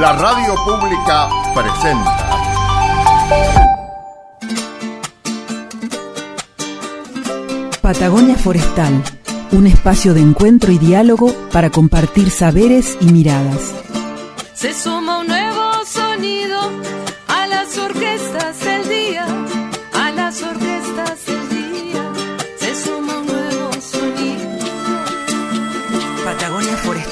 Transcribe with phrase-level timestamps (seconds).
[0.00, 2.16] La radio pública presenta.
[7.80, 9.04] Patagonia Forestal,
[9.52, 13.72] un espacio de encuentro y diálogo para compartir saberes y miradas.
[14.54, 15.30] Se suma un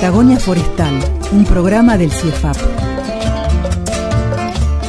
[0.00, 0.98] Patagonia Forestal,
[1.30, 2.56] un programa del CIEFAP.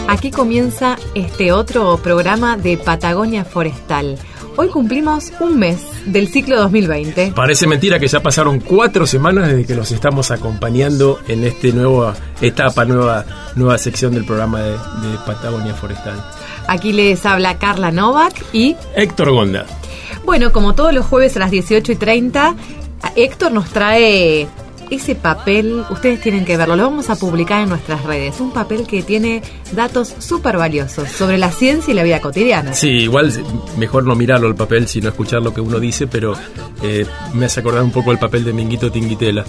[0.07, 4.17] Aquí comienza este otro programa de Patagonia Forestal.
[4.55, 7.33] Hoy cumplimos un mes del ciclo 2020.
[7.35, 12.15] Parece mentira que ya pasaron cuatro semanas desde que los estamos acompañando en esta nueva
[12.39, 13.25] etapa, nueva,
[13.57, 16.23] nueva sección del programa de, de Patagonia Forestal.
[16.67, 19.65] Aquí les habla Carla Novak y Héctor Gonda.
[20.23, 22.55] Bueno, como todos los jueves a las 18 y 30,
[23.17, 24.47] Héctor nos trae
[24.91, 28.85] ese papel, ustedes tienen que verlo, lo vamos a publicar en nuestras redes, un papel
[28.85, 32.73] que tiene datos súper valiosos sobre la ciencia y la vida cotidiana.
[32.73, 33.31] Sí, igual
[33.77, 36.33] mejor no mirarlo el papel, sino escuchar lo que uno dice, pero
[36.83, 39.45] eh, me hace acordar un poco el papel de Minguito Tinguitela.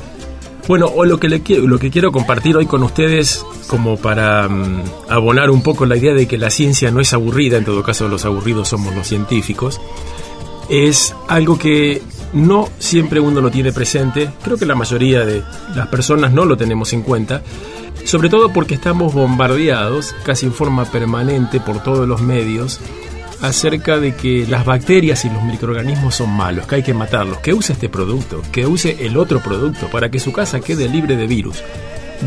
[0.68, 4.82] Bueno, o lo que, le lo que quiero compartir hoy con ustedes, como para mm,
[5.08, 8.06] abonar un poco la idea de que la ciencia no es aburrida, en todo caso
[8.06, 9.80] los aburridos somos los científicos,
[10.68, 12.00] es algo que
[12.32, 15.42] no siempre uno lo tiene presente, creo que la mayoría de
[15.74, 17.42] las personas no lo tenemos en cuenta,
[18.04, 22.80] sobre todo porque estamos bombardeados casi en forma permanente por todos los medios
[23.42, 27.52] acerca de que las bacterias y los microorganismos son malos, que hay que matarlos, que
[27.52, 31.26] use este producto, que use el otro producto para que su casa quede libre de
[31.26, 31.62] virus.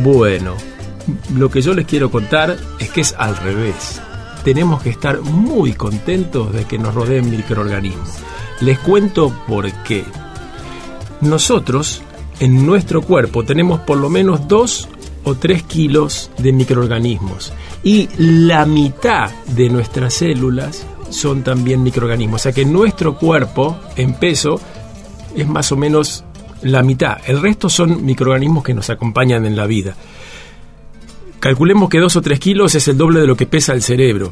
[0.03, 0.55] Bueno,
[1.35, 4.01] lo que yo les quiero contar es que es al revés.
[4.43, 8.09] Tenemos que estar muy contentos de que nos rodeen microorganismos.
[8.61, 10.03] Les cuento por qué.
[11.21, 12.01] Nosotros,
[12.39, 14.89] en nuestro cuerpo, tenemos por lo menos 2
[15.25, 17.53] o 3 kilos de microorganismos.
[17.83, 22.41] Y la mitad de nuestras células son también microorganismos.
[22.41, 24.59] O sea que nuestro cuerpo, en peso,
[25.35, 26.23] es más o menos
[26.61, 27.17] la mitad.
[27.25, 29.95] El resto son microorganismos que nos acompañan en la vida.
[31.39, 34.31] Calculemos que 2 o 3 kilos es el doble de lo que pesa el cerebro.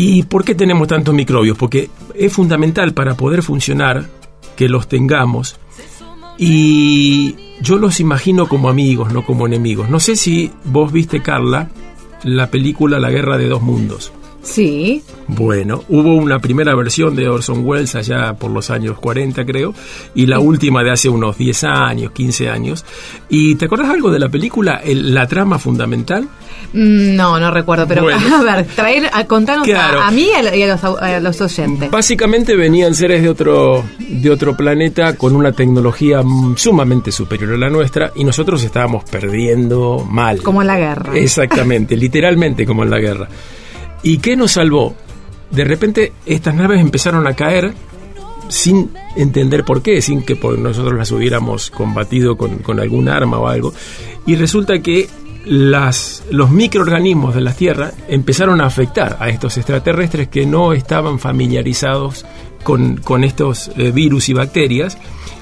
[0.00, 1.58] ¿Y por qué tenemos tantos microbios?
[1.58, 4.08] Porque es fundamental para poder funcionar
[4.54, 5.58] que los tengamos
[6.38, 9.90] y yo los imagino como amigos, no como enemigos.
[9.90, 11.70] No sé si vos viste, Carla,
[12.22, 14.12] la película La Guerra de Dos Mundos.
[14.42, 15.02] Sí.
[15.26, 19.74] Bueno, hubo una primera versión de Orson Welles allá por los años 40, creo,
[20.14, 22.84] y la última de hace unos 10 años, 15 años.
[23.28, 26.28] ¿Y te acordás algo de la película, el- la trama fundamental?
[26.72, 28.18] Mm, No, no recuerdo, pero Bueno.
[28.48, 30.00] a ver, traer, a, contanos a- Claro.
[30.00, 31.90] a, mí y a, lo- y a los, a los oyentes.
[31.90, 36.22] Básicamente venían seres de otro, de otro planeta con una tecnología
[36.56, 40.42] sumamente superior a la nuestra y nosotros estábamos perdiendo mal.
[40.42, 41.16] Como en la guerra.
[41.18, 43.28] Exactamente, literalmente como en la guerra.
[44.02, 44.94] ¿Y qué nos salvó?
[45.50, 47.74] De repente estas naves empezaron a caer
[48.48, 53.48] sin entender por qué, sin que nosotros las hubiéramos combatido con, con algún arma o
[53.48, 53.72] algo.
[54.26, 55.08] Y resulta que
[55.44, 61.18] las, los microorganismos de la Tierra empezaron a afectar a estos extraterrestres que no estaban
[61.18, 62.26] familiarizados
[62.62, 64.98] con, con estos eh, virus y bacterias.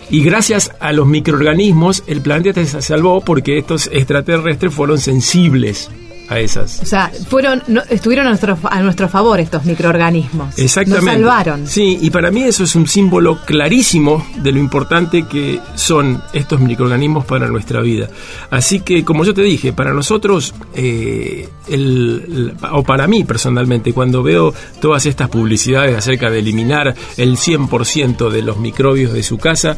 [0.08, 5.90] Y gracias a los microorganismos el planeta se salvó porque estos extraterrestres fueron sensibles
[6.28, 6.80] a esas.
[6.82, 10.58] O sea, fueron, no- estuvieron a nuestro, a nuestro favor estos microorganismos.
[10.58, 11.04] Exactamente.
[11.06, 11.66] Nos salvaron.
[11.66, 16.60] Sí, y para mí eso es un símbolo clarísimo de lo importante que son estos
[16.60, 18.08] microorganismos para nuestra vida.
[18.50, 24.22] Así que, como yo te dije, para nosotros, eh, el- o para mí personalmente, cuando
[24.22, 29.76] veo todas estas publicidades acerca de eliminar el 100% de los microbios de su casa,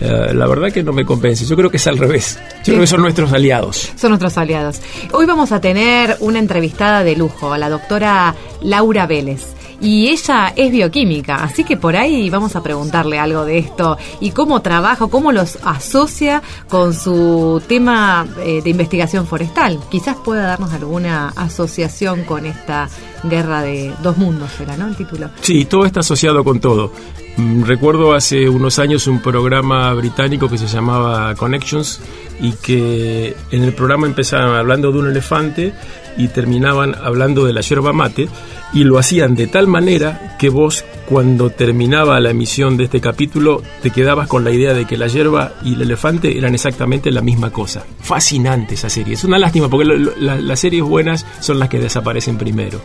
[0.00, 1.44] eh, la verdad que no me convence.
[1.44, 2.38] Yo creo que es al revés.
[2.64, 3.90] Yo creo que son nuestros aliados.
[3.96, 4.80] Son nuestros aliados.
[5.12, 5.89] Hoy vamos a tener
[6.20, 9.54] una entrevistada de lujo, a la doctora Laura Vélez.
[9.82, 14.32] Y ella es bioquímica, así que por ahí vamos a preguntarle algo de esto y
[14.32, 19.80] cómo trabaja, cómo los asocia con su tema eh, de investigación forestal.
[19.90, 22.90] Quizás pueda darnos alguna asociación con esta
[23.24, 24.86] guerra de dos mundos, era, ¿no?
[24.86, 25.30] El título.
[25.40, 26.92] Sí, todo está asociado con todo.
[27.40, 32.00] Mm, Recuerdo hace unos años un programa británico que se llamaba Connections
[32.40, 35.72] y que en el programa empezaban hablando de un elefante
[36.16, 38.28] y terminaban hablando de la yerba mate
[38.72, 43.62] y lo hacían de tal manera que vos cuando terminaba la emisión de este capítulo
[43.82, 47.22] te quedabas con la idea de que la yerba y el elefante eran exactamente la
[47.22, 47.84] misma cosa.
[48.00, 49.14] Fascinante esa serie.
[49.14, 52.80] Es una lástima porque las series buenas son las que desaparecen primero.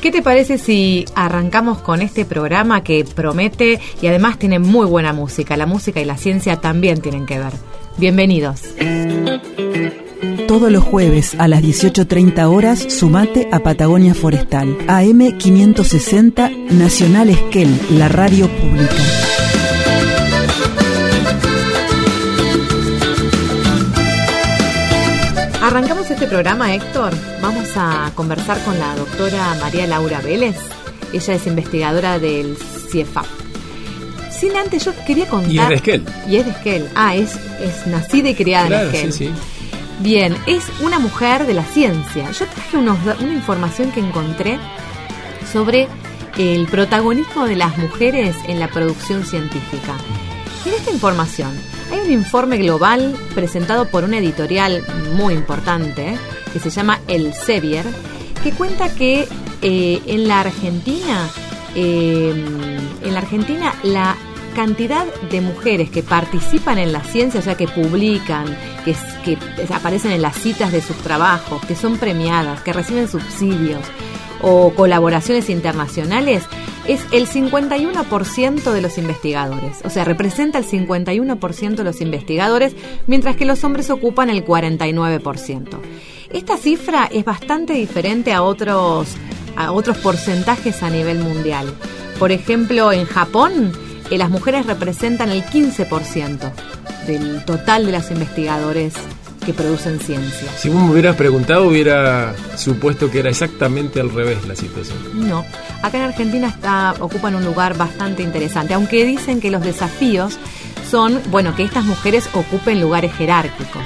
[0.00, 5.12] ¿Qué te parece si arrancamos con este programa que promete y además tiene muy buena
[5.12, 5.56] música?
[5.56, 7.52] La música y la ciencia también tienen que ver.
[7.96, 8.62] Bienvenidos.
[10.46, 14.78] Todos los jueves a las 18.30 horas, sumate a Patagonia Forestal.
[14.86, 19.57] AM 560 Nacional Esquel, la radio pública.
[25.68, 27.12] Arrancamos este programa, Héctor.
[27.42, 30.56] Vamos a conversar con la doctora María Laura Vélez.
[31.12, 33.26] Ella es investigadora del CIEFAP.
[34.30, 35.52] Sin antes, yo quería contar...
[35.52, 36.04] Y es de Esquel.
[36.26, 36.88] Y es de Esquel.
[36.94, 39.12] Ah, es, es nacida y criada Claro, en Esquel.
[39.12, 39.32] sí, sí.
[40.00, 42.30] Bien, es una mujer de la ciencia.
[42.30, 44.58] Yo traje unos una información que encontré
[45.52, 45.86] sobre
[46.38, 49.98] el protagonismo de las mujeres en la producción científica.
[50.64, 51.50] En esta información
[51.90, 56.16] hay un informe global presentado por una editorial muy importante
[56.52, 57.86] que se llama El Sevier,
[58.42, 59.28] que cuenta que
[59.62, 61.28] eh, en la Argentina,
[61.74, 62.32] eh,
[63.02, 64.16] en la Argentina la
[64.54, 68.46] cantidad de mujeres que participan en la ciencia, o sea, que publican,
[68.84, 69.38] que, que
[69.72, 73.82] aparecen en las citas de sus trabajos, que son premiadas, que reciben subsidios
[74.42, 76.44] o colaboraciones internacionales,
[76.86, 79.78] es el 51% de los investigadores.
[79.84, 82.74] O sea, representa el 51% de los investigadores,
[83.06, 85.78] mientras que los hombres ocupan el 49%.
[86.30, 89.16] Esta cifra es bastante diferente a otros,
[89.56, 91.72] a otros porcentajes a nivel mundial.
[92.18, 93.72] Por ejemplo, en Japón,
[94.10, 96.52] eh, las mujeres representan el 15%
[97.06, 98.94] del total de los investigadores
[99.48, 100.46] que producen ciencia.
[100.58, 104.98] Si vos me hubieras preguntado, hubiera supuesto que era exactamente al revés la situación.
[105.14, 105.42] No,
[105.80, 110.38] acá en Argentina está, ocupan un lugar bastante interesante, aunque dicen que los desafíos
[110.90, 113.82] son, bueno, que estas mujeres ocupen lugares jerárquicos,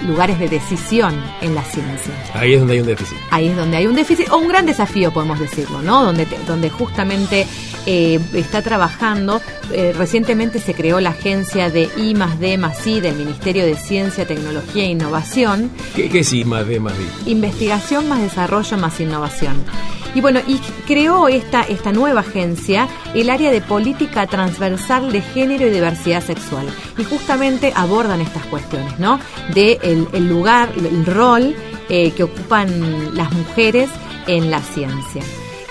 [0.00, 2.12] lu- lugares de decisión en la ciencia.
[2.34, 3.18] Ahí es donde hay un déficit.
[3.30, 6.04] Ahí es donde hay un déficit, o un gran desafío, podemos decirlo, ¿no?
[6.04, 7.46] Donde, te- donde justamente
[7.86, 9.40] eh, está trabajando.
[9.72, 13.76] eh, recientemente se creó la agencia de I más D más I del Ministerio de
[13.76, 17.30] Ciencia, Tecnología e Innovación, ¿Qué, qué sí, más de más de?
[17.30, 19.56] Investigación más desarrollo más innovación.
[20.14, 25.66] Y bueno, y creó esta, esta nueva agencia el área de política transversal de género
[25.66, 26.66] y diversidad sexual.
[26.96, 29.20] Y justamente abordan estas cuestiones, ¿no?
[29.54, 31.54] De el, lugar, el rol
[31.88, 33.88] eh, que ocupan las mujeres
[34.26, 35.22] en la ciencia.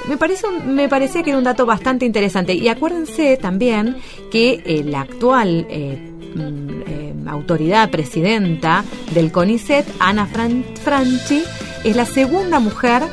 [0.07, 2.53] Me, parece un- me parecía que era un dato bastante interesante.
[2.53, 3.97] Y acuérdense también
[4.31, 5.97] que eh, la actual eh,
[6.35, 11.43] mm, eh, autoridad presidenta del CONICET, Ana Fran- Franchi,
[11.83, 13.03] es la segunda mujer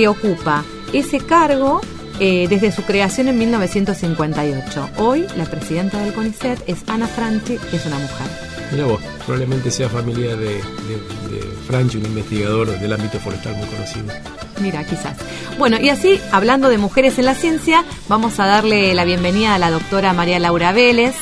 [0.00, 0.64] que ocupa
[0.94, 1.82] ese cargo
[2.20, 4.90] eh, desde su creación en 1958.
[4.96, 8.26] Hoy la presidenta del CONICET es Ana Franchi, que es una mujer.
[8.72, 13.66] Mira vos, probablemente sea familia de, de, de Franchi, un investigador del ámbito forestal muy
[13.66, 14.06] conocido.
[14.62, 15.18] Mira, quizás.
[15.58, 19.58] Bueno, y así, hablando de mujeres en la ciencia, vamos a darle la bienvenida a
[19.58, 21.14] la doctora María Laura Vélez,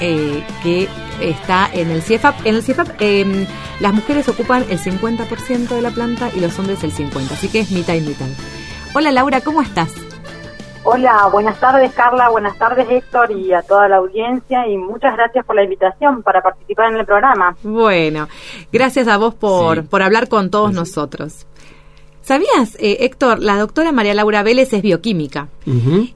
[0.00, 0.88] eh, que
[1.20, 2.46] está en el CIEFAP.
[2.46, 3.46] En el CIEFAP eh,
[3.80, 7.60] las mujeres ocupan el 50% de la planta y los hombres el 50%, así que
[7.60, 8.26] es mitad y mitad.
[8.94, 9.92] Hola Laura, ¿cómo estás?
[10.88, 15.44] Hola, buenas tardes Carla, buenas tardes Héctor y a toda la audiencia y muchas gracias
[15.44, 17.56] por la invitación para participar en el programa.
[17.64, 18.28] Bueno,
[18.72, 19.82] gracias a vos por, Sí.
[19.82, 21.44] por hablar con todos nosotros.
[22.26, 25.46] ¿Sabías, eh, Héctor, la doctora María Laura Vélez es bioquímica?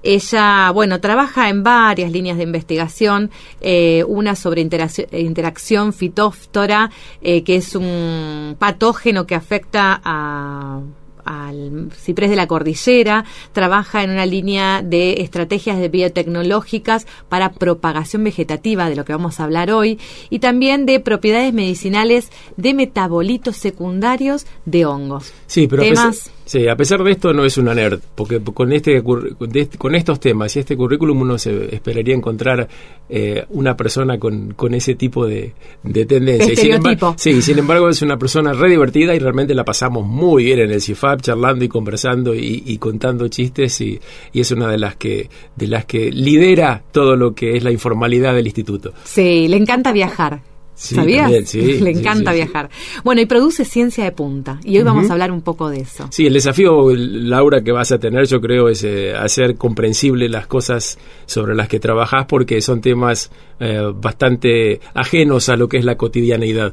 [0.02, 6.90] Ella, bueno, trabaja en varias líneas de investigación, eh, una sobre interacción, interacción fitóftora,
[7.22, 10.80] eh, que es un patógeno que afecta a
[11.30, 18.24] al ciprés de la cordillera, trabaja en una línea de estrategias de biotecnológicas para propagación
[18.24, 23.56] vegetativa, de lo que vamos a hablar hoy, y también de propiedades medicinales de metabolitos
[23.56, 25.32] secundarios de hongos.
[25.46, 29.02] Sí, pero Temas- sí, a pesar de esto no es una nerd, porque con este,
[29.02, 32.68] con estos temas y este currículum uno se esperaría encontrar
[33.08, 35.52] eh, una persona con, con ese tipo de,
[35.84, 36.52] de tendencia.
[36.52, 40.04] Y sin embargo, sí, sin embargo es una persona re divertida y realmente la pasamos
[40.04, 44.00] muy bien en el CIFAP charlando y conversando y, y contando chistes y,
[44.32, 47.70] y es una de las que de las que lidera todo lo que es la
[47.70, 48.92] informalidad del instituto.
[49.04, 50.40] Sí, le encanta viajar.
[50.80, 51.24] Sí, ¿Sabías?
[51.24, 52.44] también, sí, Le encanta sí, sí.
[52.44, 52.70] viajar.
[53.04, 54.58] Bueno, y produce ciencia de punta.
[54.64, 56.08] Y hoy vamos a hablar un poco de eso.
[56.10, 60.46] Sí, el desafío, Laura, que vas a tener, yo creo, es eh, hacer comprensible las
[60.46, 65.84] cosas sobre las que trabajás, porque son temas eh, bastante ajenos a lo que es
[65.84, 66.72] la cotidianeidad.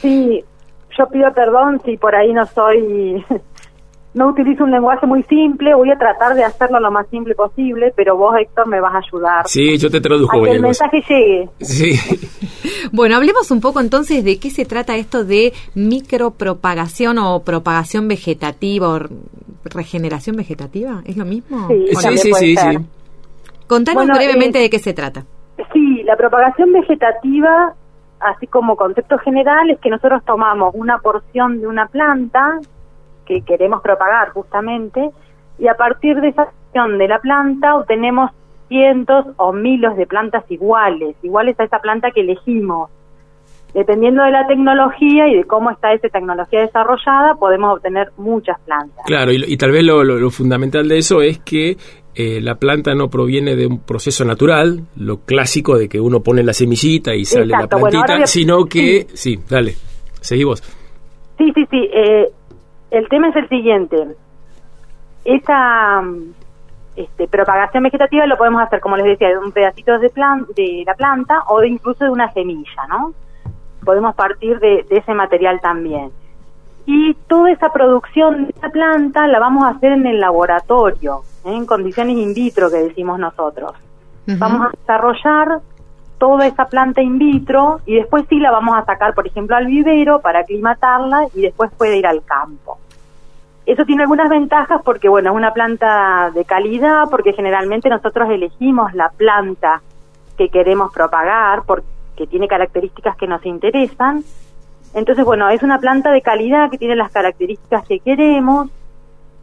[0.00, 0.42] Sí,
[0.98, 3.22] yo pido perdón si por ahí no soy,
[4.16, 7.92] no utilizo un lenguaje muy simple, voy a tratar de hacerlo lo más simple posible,
[7.94, 11.04] pero vos, Héctor, me vas a ayudar Sí, yo te a tradujo que el mensaje
[11.06, 11.48] llegue.
[11.60, 11.92] Sí,
[12.92, 18.88] Bueno, hablemos un poco entonces de qué se trata esto de micropropagación o propagación vegetativa
[18.88, 19.00] o
[19.64, 21.02] regeneración vegetativa.
[21.04, 21.68] ¿Es lo mismo?
[21.68, 22.78] Sí, sí, sí, sí.
[23.66, 25.24] Contanos Bueno, brevemente eh, de qué se trata.
[25.74, 27.74] Sí, la propagación vegetativa,
[28.20, 32.60] así como concepto general, es que nosotros tomamos una porción de una planta
[33.26, 35.10] que queremos propagar justamente
[35.58, 38.30] y a partir de esa porción de la planta obtenemos
[38.68, 42.90] cientos o miles de plantas iguales, iguales a esa planta que elegimos.
[43.74, 49.04] Dependiendo de la tecnología y de cómo está esa tecnología desarrollada, podemos obtener muchas plantas.
[49.06, 51.76] Claro, y, y tal vez lo, lo- lo fundamental de eso es que
[52.14, 56.42] eh, la planta no proviene de un proceso natural, lo clásico de que uno pone
[56.42, 59.38] la semillita y sale Exacto, la plantita, a- sino que, sí.
[59.50, 59.74] dale,
[60.22, 60.62] seguí vos.
[61.36, 61.90] Sí, sí, sí.
[61.92, 62.30] eh,
[62.90, 64.16] el tema es el siguiente.
[65.24, 66.34] Esa mm,
[66.96, 70.82] este, propagación vegetativa lo podemos hacer, como les decía, de un pedacito de, plan, de
[70.86, 73.12] la planta o de incluso de una semilla, ¿no?
[73.84, 76.10] Podemos partir de, de ese material también.
[76.86, 81.52] Y toda esa producción de esa planta la vamos a hacer en el laboratorio, ¿eh?
[81.52, 83.72] en condiciones in vitro que decimos nosotros.
[84.38, 85.60] Vamos a desarrollar
[86.18, 89.66] toda esa planta in vitro y después sí la vamos a sacar, por ejemplo, al
[89.66, 92.78] vivero para aclimatarla y después puede ir al campo.
[93.66, 98.94] Eso tiene algunas ventajas porque, bueno, es una planta de calidad, porque generalmente nosotros elegimos
[98.94, 99.82] la planta
[100.38, 104.22] que queremos propagar, porque tiene características que nos interesan.
[104.94, 108.70] Entonces, bueno, es una planta de calidad que tiene las características que queremos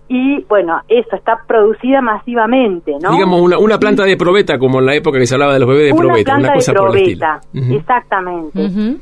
[0.08, 3.12] y, bueno, eso está producida masivamente, ¿no?
[3.12, 5.70] Digamos una, una planta de probeta, como en la época que se hablaba de los
[5.70, 7.20] bebés de una probeta, planta una cosa de por el estilo.
[7.20, 9.00] probeta, exactamente.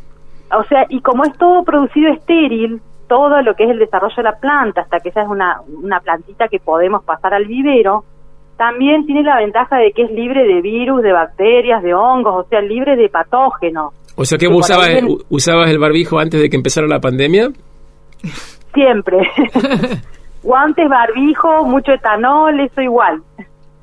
[0.54, 4.24] O sea, y como es todo producido estéril, todo lo que es el desarrollo de
[4.24, 8.04] la planta, hasta que esa es una, una plantita que podemos pasar al vivero,
[8.58, 12.48] también tiene la ventaja de que es libre de virus, de bacterias, de hongos, o
[12.48, 13.94] sea, libre de patógenos.
[14.16, 14.90] O sea que Que vos usabas,
[15.30, 17.50] usabas el barbijo antes de que empezara la pandemia.
[18.74, 19.18] Siempre.
[20.44, 23.22] Guantes, barbijo, mucho etanol, eso igual.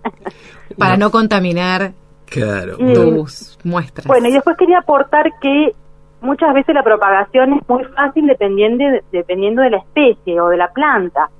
[0.78, 1.92] Para no contaminar
[2.26, 2.76] Claro.
[2.78, 4.06] Y- tus muestras.
[4.06, 5.74] Bueno, y después quería aportar que
[6.20, 10.56] muchas veces la propagación es muy fácil dependiendo de, dependiendo de la especie o de
[10.56, 11.30] la planta.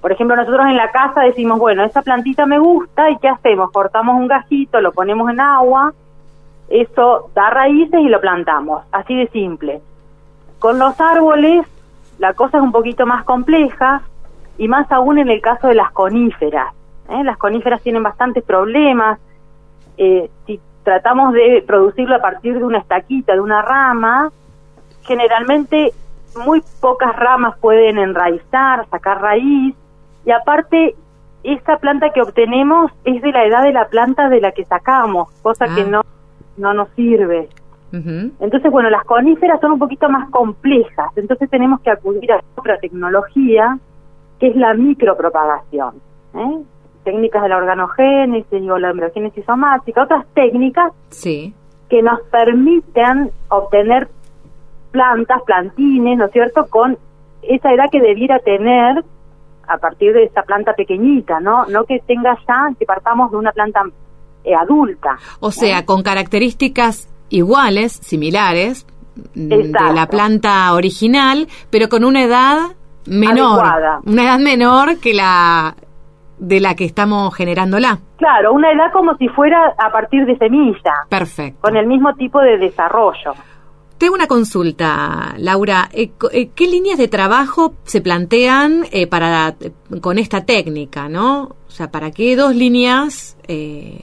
[0.00, 3.70] Por ejemplo, nosotros en la casa decimos, bueno, esa plantita me gusta y ¿qué hacemos?
[3.72, 5.92] Cortamos un gajito, lo ponemos en agua,
[6.68, 9.80] eso da raíces y lo plantamos, así de simple.
[10.60, 11.66] Con los árboles
[12.18, 14.02] la cosa es un poquito más compleja
[14.58, 16.74] y más aún en el caso de las coníferas.
[17.08, 17.24] ¿eh?
[17.24, 19.18] Las coníferas tienen bastantes problemas,
[19.96, 24.30] eh, si tratamos de producirlo a partir de una estaquita, de una rama,
[25.02, 25.92] generalmente
[26.44, 29.74] muy pocas ramas pueden enraizar, sacar raíz,
[30.24, 30.94] y aparte
[31.42, 35.30] esa planta que obtenemos es de la edad de la planta de la que sacamos,
[35.42, 35.74] cosa Ah.
[35.74, 36.02] que no,
[36.56, 37.48] no nos sirve.
[37.90, 42.76] Entonces, bueno, las coníferas son un poquito más complejas, entonces tenemos que acudir a otra
[42.78, 43.78] tecnología,
[44.38, 45.94] que es la micropropagación.
[46.34, 46.58] ¿eh?
[47.04, 51.54] Técnicas de la organogénesis o la embriogénesis somática, otras técnicas Sí.
[51.88, 54.08] que nos permiten obtener
[54.90, 56.96] plantas, plantines, ¿no es cierto?, con
[57.42, 59.04] esa edad que debiera tener
[59.66, 61.66] a partir de esa planta pequeñita, ¿no?
[61.66, 63.82] No que tenga ya, que partamos de una planta
[64.44, 65.18] eh, adulta.
[65.40, 68.86] O sea, con características iguales, similares,
[69.34, 72.58] mm, de la planta original, pero con una edad
[73.08, 73.60] menor.
[73.60, 74.00] Adecuada.
[74.06, 75.74] Una edad menor que la
[76.38, 77.98] de la que estamos generándola.
[78.16, 81.60] Claro, una edad como si fuera a partir de semilla, Perfecto.
[81.62, 83.32] con el mismo tipo de desarrollo.
[83.98, 85.88] Tengo una consulta, Laura.
[85.92, 89.54] Eh, eh, ¿Qué líneas de trabajo se plantean eh, para
[90.00, 91.42] con esta técnica, no?
[91.66, 93.36] O sea, ¿para qué dos líneas?
[93.48, 94.00] eh,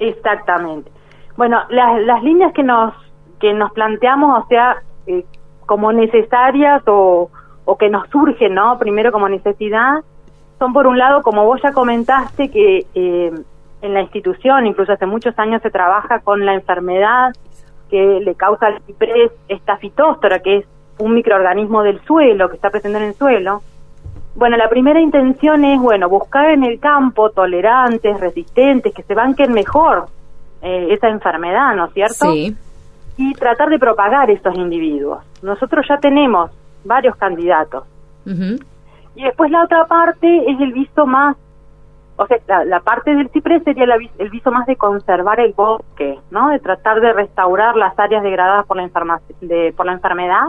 [0.00, 0.90] Exactamente.
[1.36, 2.94] Bueno, las, las líneas que nos
[3.40, 5.24] que nos planteamos, o sea, eh,
[5.66, 7.30] como necesarias o,
[7.70, 8.78] o que nos surgen, ¿no?
[8.78, 10.02] Primero como necesidad,
[10.58, 13.30] son por un lado, como vos ya comentaste, que eh,
[13.82, 17.34] en la institución, incluso hace muchos años se trabaja con la enfermedad
[17.90, 20.64] que le causa al ciprés esta fitóstora, que es
[20.98, 23.60] un microorganismo del suelo, que está presente en el suelo.
[24.34, 29.52] Bueno, la primera intención es, bueno, buscar en el campo tolerantes, resistentes, que se banquen
[29.52, 30.06] mejor
[30.62, 32.32] eh, esa enfermedad, ¿no es cierto?
[32.32, 32.56] sí.
[33.18, 35.22] y tratar de propagar esos individuos.
[35.42, 36.50] Nosotros ya tenemos
[36.88, 37.84] varios candidatos.
[39.14, 41.36] Y después la otra parte es el viso más,
[42.16, 45.52] o sea, la, la parte del ciprés sería la el viso más de conservar el
[45.52, 46.48] bosque, ¿no?
[46.48, 50.48] De tratar de restaurar las áreas degradadas por la, enferma- de, por la enfermedad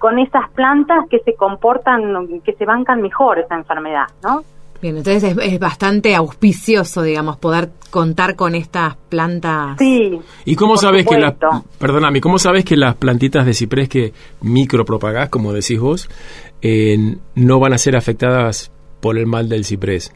[0.00, 4.42] con esas plantas que se comportan, que se bancan mejor esa enfermedad, ¿no?
[4.80, 9.76] Bien, entonces es, es bastante auspicioso, digamos, poder contar con estas plantas.
[9.78, 10.20] Sí.
[10.44, 11.34] ¿Y cómo por sabes que las,
[11.80, 16.08] perdóname, cómo sabes que las plantitas de ciprés que micropropagás, como decís vos,
[16.62, 18.70] eh, no van a ser afectadas
[19.00, 20.14] por el mal del ciprés?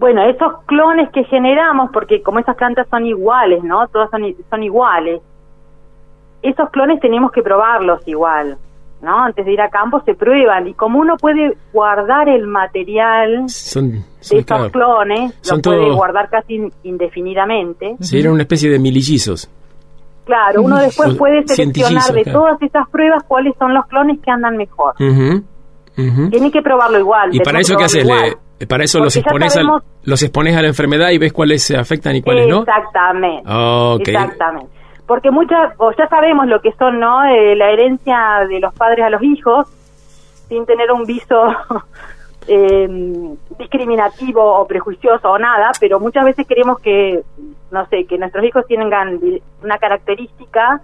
[0.00, 3.86] Bueno, esos clones que generamos, porque como esas plantas son iguales, ¿no?
[3.88, 5.20] Todas son, i- son iguales.
[6.42, 8.56] Esos clones tenemos que probarlos igual,
[9.02, 9.24] ¿no?
[9.24, 13.92] Antes de ir a campo se prueban y como uno puede guardar el material Son,
[13.92, 17.96] de son claro, clones, son lo puede guardar casi in- indefinidamente.
[18.00, 19.50] serían una especie de milillizos.
[20.24, 22.38] Claro, uno después Son puede seleccionar de claro.
[22.40, 24.94] todas esas pruebas cuáles son los clones que andan mejor.
[25.00, 25.42] Ujú.
[26.30, 27.34] Tiene que probarlo igual.
[27.34, 28.06] ¿Y para eso qué haces?
[28.06, 31.62] Le- para eso los Porque expones, sabemos- los expones a la enfermedad y ves cuáles
[31.62, 32.60] se afectan y cuáles no.
[32.60, 33.42] Exactamente.
[34.10, 34.68] Exactamente.
[35.10, 37.24] Porque muchas, o ya sabemos lo que son, ¿no?
[37.24, 39.66] Eh, la herencia de los padres a los hijos,
[40.48, 41.48] sin tener un viso
[42.46, 42.88] eh,
[43.58, 47.22] discriminativo o prejuicioso o nada, pero muchas veces queremos que,
[47.72, 49.18] no sé, que nuestros hijos tengan
[49.64, 50.80] una característica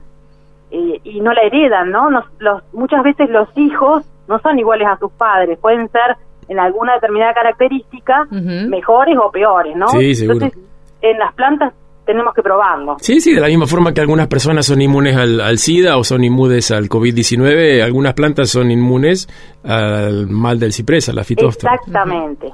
[0.73, 2.11] eh, y no la heredan, ¿no?
[2.11, 6.17] Nos- los, muchas veces los hijos no son iguales a sus padres, pueden ser
[6.49, 8.27] en alguna determinada característica
[8.71, 9.87] mejores o peores, ¿no?
[9.89, 10.45] Sí, seguro.
[10.47, 10.59] Entonces,
[11.01, 11.73] en las plantas
[12.07, 12.97] tenemos que probarlo.
[13.01, 16.05] Sí, sí, de la misma forma que algunas personas son inmunes al, al SIDA o
[16.05, 19.29] son inmunes al COVID-19, algunas plantas son inmunes
[19.65, 21.75] al mal del ciprés, a la fitostra.
[21.75, 22.53] Exactamente.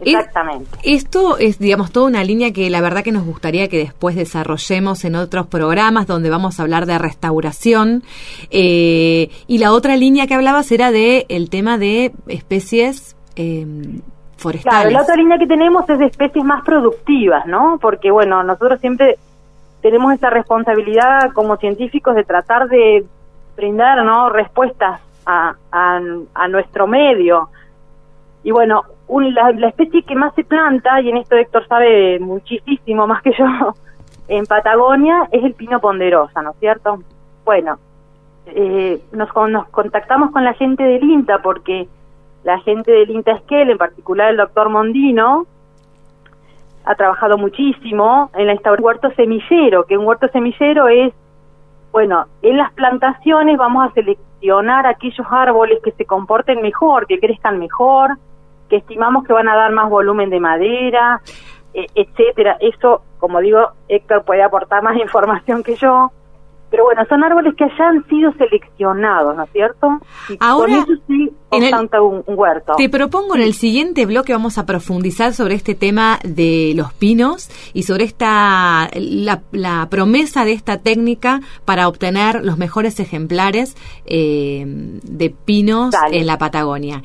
[0.00, 0.78] Exactamente.
[0.84, 5.04] Esto es, digamos, toda una línea que la verdad que nos gustaría que después desarrollemos
[5.04, 8.04] en otros programas donde vamos a hablar de restauración.
[8.50, 13.66] Eh, y la otra línea que hablabas era de el tema de especies eh,
[14.38, 14.80] forestales.
[14.80, 17.78] Claro, la otra línea que tenemos es de especies más productivas, ¿no?
[17.80, 19.16] Porque, bueno, nosotros siempre
[19.82, 23.04] tenemos esa responsabilidad como científicos de tratar de
[23.56, 24.30] brindar, ¿no?
[24.30, 26.00] Respuestas a, a,
[26.34, 27.48] a nuestro medio.
[28.44, 32.18] Y bueno, un- la, la especie que más se planta, y en esto Héctor sabe
[32.20, 33.44] muchísimo más que yo,
[34.28, 37.02] en Patagonia es el pino ponderosa, ¿no es cierto?
[37.44, 37.78] Bueno,
[38.46, 41.88] eh, nos, nos contactamos con la gente del INTA porque
[42.44, 45.46] la gente del INTA Esquel, en particular el doctor Mondino,
[46.84, 51.12] ha trabajado muchísimo en la instauración huerto semillero, que un huerto semillero es,
[51.92, 57.58] bueno, en las plantaciones vamos a seleccionar aquellos árboles que se comporten mejor, que crezcan
[57.58, 58.16] mejor,
[58.68, 61.20] que estimamos que van a dar más volumen de madera,
[61.74, 62.56] e- etcétera.
[62.60, 66.10] Eso, como digo, Héctor puede aportar más información que yo.
[66.70, 69.88] Pero bueno, son árboles que ya han sido seleccionados, ¿no es cierto?
[70.28, 72.74] Y Ahora, con eso sí en el- constanta un, un huerto.
[72.76, 77.48] Te propongo en el siguiente bloque vamos a profundizar sobre este tema de los pinos
[77.72, 84.64] y sobre esta la, la promesa de esta técnica para obtener los mejores ejemplares eh,
[84.66, 86.18] de pinos Dale.
[86.18, 87.02] en la Patagonia.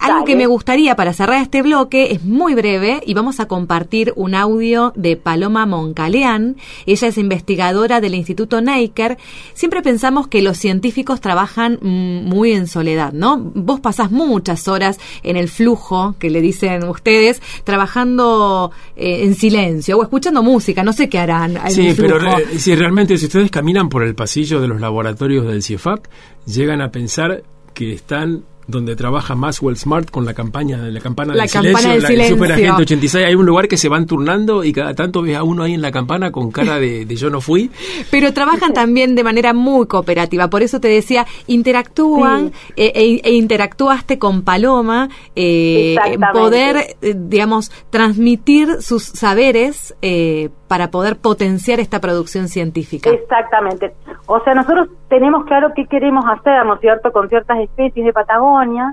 [0.00, 0.26] Algo Dale.
[0.26, 4.34] que me gustaría para cerrar este bloque es muy breve y vamos a compartir un
[4.34, 6.56] audio de Paloma Moncaleán.
[6.84, 9.16] Ella es investigadora del Instituto Neiker.
[9.54, 13.38] Siempre pensamos que los científicos trabajan mm, muy en soledad, ¿no?
[13.38, 19.96] Vos pasás muchas horas en el flujo, que le dicen ustedes, trabajando eh, en silencio
[19.98, 21.58] o escuchando música, no sé qué harán.
[21.70, 25.62] Sí, pero re- si realmente si ustedes caminan por el pasillo de los laboratorios del
[25.62, 26.06] CIEFAP,
[26.46, 31.34] llegan a pensar que están donde trabaja Maxwell Smart con la campaña de la campana
[31.34, 32.36] La del campana silencio, del la silencio.
[32.36, 35.42] Super Agente 86, hay un lugar que se van turnando y cada tanto ves a
[35.42, 37.70] uno ahí en la campana con cara de, de yo no fui.
[38.10, 40.48] Pero trabajan también de manera muy cooperativa.
[40.48, 45.96] Por eso te decía, interactúan eh, e, e interactuaste con Paloma, eh,
[46.32, 53.08] poder, eh, digamos, transmitir sus saberes eh, para poder potenciar esta producción científica.
[53.08, 53.94] Exactamente.
[54.26, 58.12] O sea, nosotros tenemos claro qué queremos hacer, ¿no es cierto?, con ciertas especies de
[58.12, 58.92] Patagonia,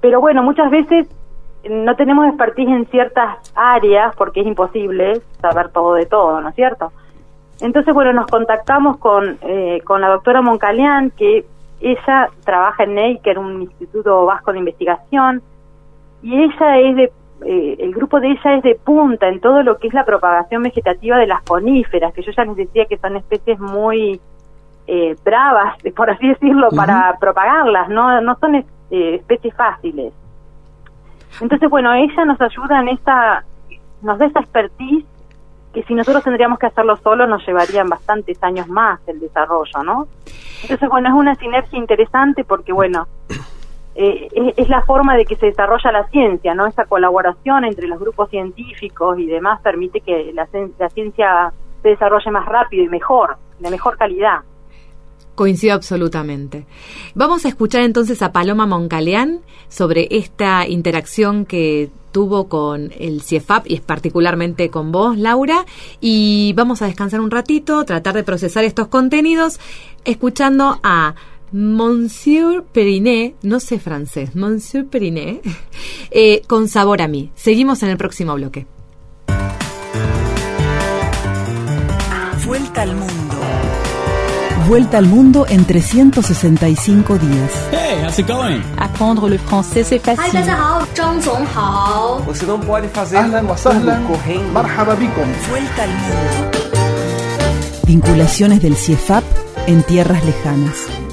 [0.00, 1.06] pero bueno, muchas veces
[1.70, 6.56] no tenemos expertise en ciertas áreas porque es imposible saber todo de todo, ¿no es
[6.56, 6.90] cierto?
[7.60, 11.44] Entonces, bueno, nos contactamos con, eh, con la doctora Moncalián, que
[11.80, 15.42] ella trabaja en Neiker, un instituto vasco de investigación,
[16.24, 17.12] y ella es de,
[17.44, 20.62] eh, el grupo de ella es de punta en todo lo que es la propagación
[20.62, 24.20] vegetativa de las coníferas, que yo ya les decía que son especies muy
[24.86, 30.12] eh, bravas, por así decirlo, para propagarlas, no, no son eh, especies fáciles.
[31.40, 33.44] Entonces, bueno, ella nos ayuda en esta,
[34.02, 35.04] nos da esa expertise
[35.72, 40.08] que si nosotros tendríamos que hacerlo solo nos llevarían bastantes años más el desarrollo, ¿no?
[40.62, 43.06] Entonces, bueno, es una sinergia interesante porque, bueno,
[44.00, 46.68] eh, es, la forma de que se desarrolla la ciencia, ¿no?
[46.68, 50.46] Esa colaboración entre los grupos científicos y demás permite que la,
[50.78, 54.42] la ciencia se desarrolle más rápido y mejor, de mejor calidad.
[55.34, 56.64] Coincido absolutamente.
[57.16, 63.66] Vamos a escuchar entonces a Paloma Moncaleán sobre esta interacción que tuvo con el CIEFAP
[63.66, 65.64] y es particularmente con vos, Laura,
[66.00, 69.58] y vamos a descansar un ratito, tratar de procesar estos contenidos,
[70.04, 71.16] escuchando a
[71.52, 75.40] Monsieur Periné, no sé francés, Monsieur Periné,
[76.10, 77.30] eh, con sabor a mí.
[77.34, 78.66] Seguimos en el próximo bloque.
[82.46, 83.36] Vuelta al mundo.
[84.68, 87.52] Vuelta al mundo en 365 días.
[87.72, 88.60] Hey, how's it going?
[88.76, 90.44] Aprendre le français c'est facile.
[92.46, 93.54] Não pode fazer al mundo.
[97.86, 99.24] Vinculaciones del CIEFAP
[99.66, 101.07] en tierras lejanas.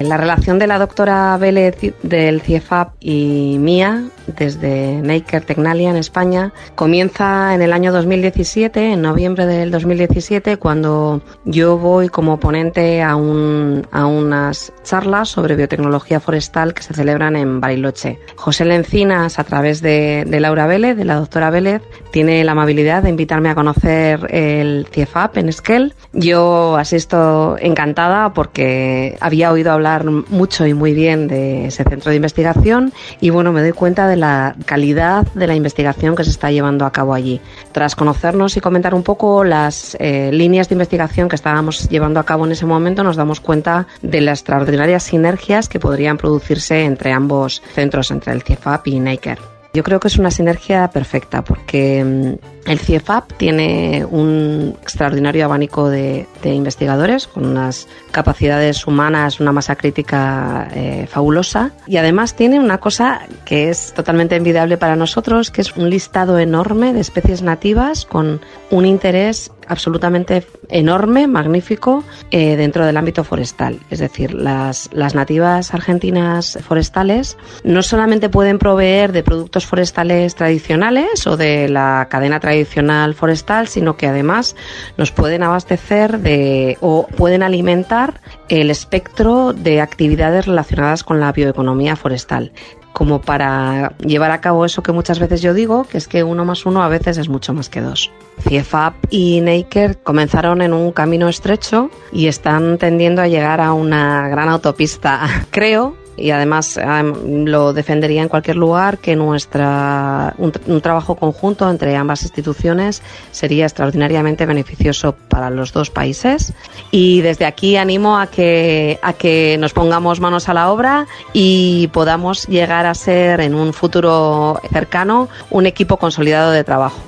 [0.00, 6.52] La relación de la doctora Vélez del CIEFAP y mía desde Naker Tecnalia en España
[6.74, 13.16] comienza en el año 2017, en noviembre del 2017, cuando yo voy como ponente a,
[13.16, 18.18] un, a unas charlas sobre biotecnología forestal que se celebran en Bariloche.
[18.36, 21.80] José Lencinas, a través de, de Laura Vélez, de la doctora Vélez,
[22.10, 25.94] tiene la amabilidad de invitarme a conocer el CIEFAP en Esquel.
[26.12, 29.85] Yo asisto encantada porque había oído hablar
[30.28, 34.16] mucho y muy bien de ese centro de investigación y bueno, me doy cuenta de
[34.16, 37.40] la calidad de la investigación que se está llevando a cabo allí.
[37.72, 42.24] Tras conocernos y comentar un poco las eh, líneas de investigación que estábamos llevando a
[42.24, 47.12] cabo en ese momento, nos damos cuenta de las extraordinarias sinergias que podrían producirse entre
[47.12, 49.55] ambos centros, entre el CIEFAP y Naker.
[49.76, 55.90] Yo creo que es una sinergia perfecta porque mm, el CIEFAP tiene un extraordinario abanico
[55.90, 61.72] de, investigadores con unas capacidades humanas, una masa crítica eh, fabulosa.
[61.86, 66.38] Y además tiene una cosa que es totalmente envidiable para nosotros, que es un listado
[66.38, 73.80] enorme de especies nativas con un interés absolutamente enorme, magnífico, eh, dentro del ámbito forestal.
[73.90, 81.26] Es decir, las, las nativas argentinas forestales no solamente pueden proveer de productos forestales tradicionales
[81.26, 84.56] o de la cadena tradicional forestal, sino que además
[84.96, 91.96] nos pueden abastecer de o pueden alimentar el espectro de actividades relacionadas con la bioeconomía
[91.96, 92.52] forestal
[92.96, 96.46] como para llevar a cabo eso que muchas veces yo digo, que es que uno
[96.46, 98.10] más uno a veces es mucho más que dos.
[98.48, 104.28] CIEFAP y Naker comenzaron en un camino estrecho y están tendiendo a llegar a una
[104.28, 106.78] gran autopista, creo, y además
[107.24, 114.46] lo defendería en cualquier lugar que nuestra un, trabajo conjunto entre ambas instituciones sería extraordinariamente
[114.46, 116.52] beneficioso para los dos países
[116.90, 121.88] y desde aquí animo a que a que nos pongamos manos a la obra y
[121.88, 127.00] podamos llegar a ser en un futuro cercano un equipo consolidado de trabajo.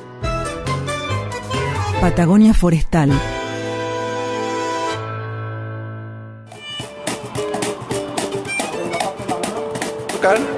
[2.00, 3.10] Patagonia Forestal
[10.18, 10.57] Afghan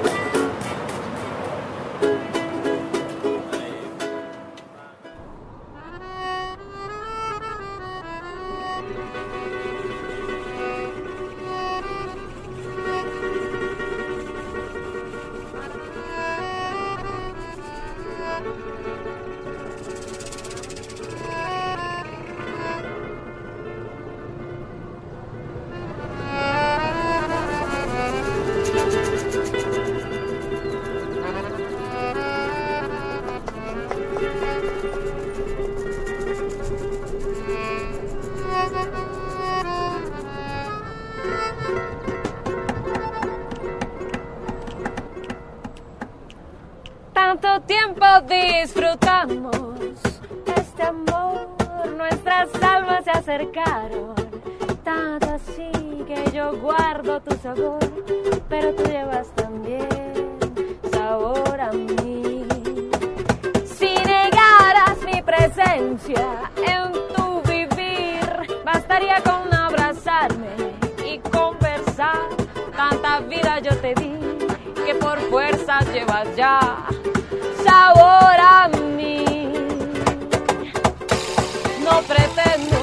[81.91, 82.77] No pretendo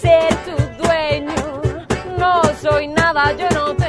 [0.00, 1.34] ser tu dueño,
[2.16, 3.85] no soy nada, yo no tengo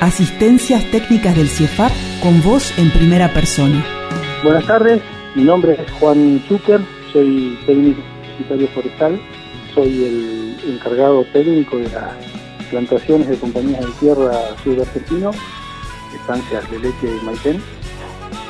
[0.00, 1.90] Asistencias técnicas del CIEFAP
[2.22, 3.82] con voz en primera persona.
[4.44, 5.00] Buenas tardes,
[5.34, 6.78] mi nombre es Juan Zucker,
[7.10, 8.02] soy técnico
[8.74, 9.18] forestal,
[9.74, 12.16] soy el encargado técnico de las
[12.68, 15.30] plantaciones de compañías de tierra sur argentino,
[16.14, 17.62] estancias de leche y maitén.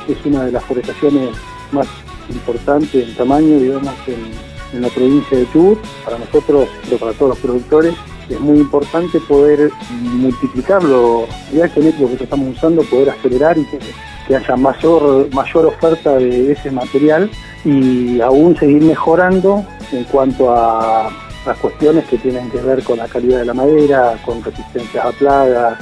[0.09, 1.29] Es una de las forestaciones
[1.71, 1.87] más
[2.29, 5.79] importantes en tamaño, digamos, en, en la provincia de Chubut.
[6.03, 7.92] Para nosotros, pero para todos los productores,
[8.29, 14.35] es muy importante poder multiplicarlo, ya este método que estamos usando, poder acelerar y que,
[14.35, 17.29] haya mayor, mayor oferta de ese material
[17.65, 21.09] y aún seguir mejorando en cuanto a
[21.45, 25.11] las cuestiones que tienen que ver con la calidad de la madera, con resistencias a
[25.11, 25.77] plagas,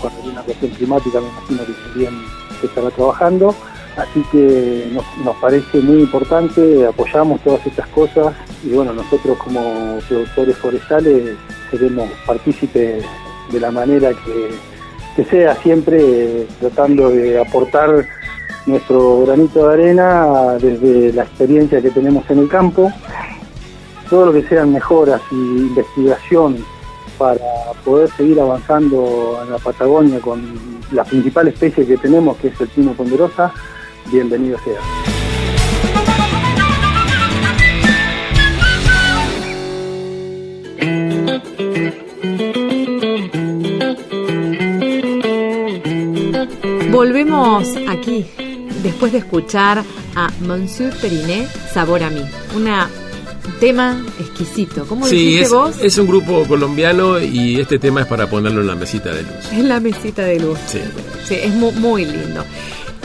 [0.00, 2.22] cuando hay una cuestión climática me imagino que también
[2.60, 3.54] se estará trabajando.
[4.00, 8.34] Así que nos, parece muy importante, apoyamos todas estas cosas
[8.64, 11.36] y bueno, nosotros como productores forestales
[11.70, 13.04] seremos partícipes
[13.52, 18.06] de la manera que, sea, siempre tratando de aportar
[18.64, 22.90] nuestro granito de arena desde la experiencia que tenemos en el campo,
[24.08, 26.64] todo lo que sean mejoras y investigación
[27.18, 27.44] para
[27.84, 30.42] poder seguir avanzando en la Patagonia con
[30.90, 33.52] la principal especie que tenemos, que es el pino ponderosa,
[34.10, 34.80] bienvenido sea.
[46.90, 48.26] Volvemos aquí
[48.82, 49.84] después de escuchar
[50.16, 52.22] a Monsieur Periné, Sabor a mí.
[52.56, 52.88] Una
[53.46, 54.84] un tema exquisito.
[54.86, 55.76] ¿Cómo Sí, dijiste es, vos?
[55.82, 59.52] es un grupo colombiano y este tema es para ponerlo en la mesita de luz.
[59.52, 60.58] Es la mesita de luz.
[60.66, 60.80] Sí.
[61.24, 62.44] Sí, es mu- muy, lindo.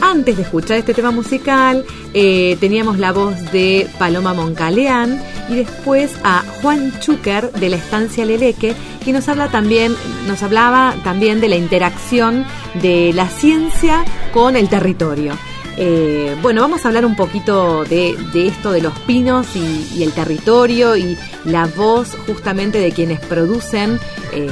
[0.08, 6.14] Antes de escuchar este tema musical, eh, teníamos la voz de Paloma Moncaleán y después
[6.22, 9.96] a Juan Chúquer de la estancia Leleque, que nos habla también,
[10.28, 12.44] nos hablaba también de la interacción
[12.80, 15.32] de la ciencia con el territorio.
[15.76, 20.12] Eh, bueno, vamos a hablar un poquito de, esto de los pinos y, y el
[20.12, 23.98] territorio y la voz justamente de quienes producen
[24.32, 24.48] eh,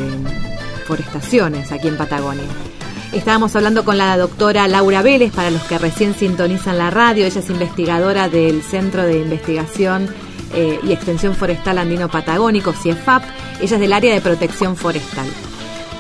[0.85, 2.74] forestaciones aquí en Patagonia.
[3.15, 7.25] Estábamos hablando con la doctora Laura Vélez, para los que recién sintonizan la radio.
[7.25, 10.09] Ella es investigadora del Centro de Investigación
[10.53, 13.23] eh, y Extensión Forestal Andino Patagónico, CIEFAP.
[13.61, 15.27] Ella es del área de protección forestal.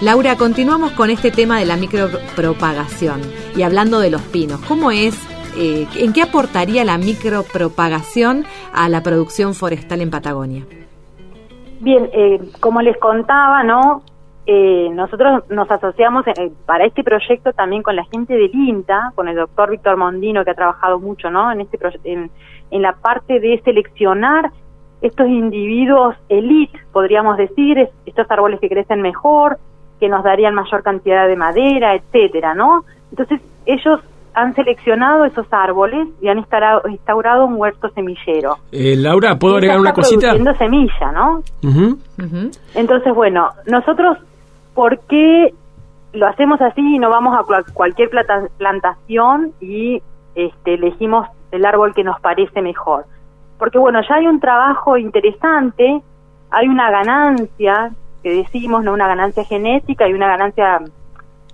[0.00, 3.20] Laura, continuamos con este tema de la micropropagación
[3.56, 4.60] y hablando de los pinos.
[4.66, 5.16] ¿Cómo es,
[5.56, 10.66] eh, en qué aportaría la micropropagación a la producción forestal en Patagonia?
[11.78, 14.02] Bien, eh, como les contaba, ¿no?
[14.46, 19.28] Eh, nosotros nos asociamos eh, para este proyecto también con la gente del INTA, con
[19.28, 21.50] el doctor Víctor Mondino, que ha trabajado mucho, ¿no?
[21.50, 22.30] En, este en,
[22.70, 24.50] en la parte de seleccionar
[25.00, 29.58] estos individuos elite, podríamos decir, es- estos árboles que crecen mejor,
[30.00, 32.84] que nos darían mayor cantidad de madera, etcétera, ¿no?
[33.10, 34.00] Entonces, ellos
[34.36, 38.56] han seleccionado esos árboles y han instaurado, instaurado un huerto semillero.
[38.72, 40.32] Eh, Laura, ¿puedo agregar una está cosita?
[40.32, 41.42] produciendo semilla, ¿no?
[42.74, 44.18] Entonces, bueno, nosotros,
[44.74, 45.54] ¿por qué
[46.12, 50.02] lo hacemos así y no vamos a cual- cualquier plata- plantación y
[50.34, 53.04] este, elegimos el árbol que nos parece mejor?
[53.58, 56.02] Porque, bueno, ya hay un trabajo interesante,
[56.50, 57.90] hay una ganancia,
[58.24, 58.92] que decimos, ¿no?
[58.94, 60.80] Una ganancia genética y una ganancia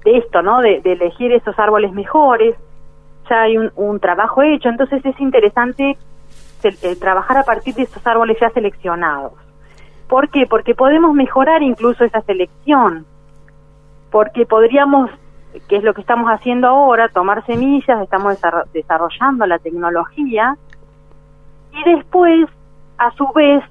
[0.05, 0.61] de esto, ¿no?
[0.61, 2.55] De, elegir esos árboles mejores.
[3.29, 5.99] Ya hay un, trabajo hecho, entonces es interesante
[6.63, 9.33] eh, trabajar a partir de esos árboles ya seleccionados.
[10.11, 10.45] ¿Por qué?
[10.47, 13.07] Porque podemos mejorar incluso esa selección.
[14.11, 15.09] Porque podríamos,
[15.69, 20.57] que es lo que estamos haciendo ahora, tomar semillas, estamos desarro- desarrollando la tecnología
[21.73, 22.49] y después,
[22.99, 23.63] a su vez,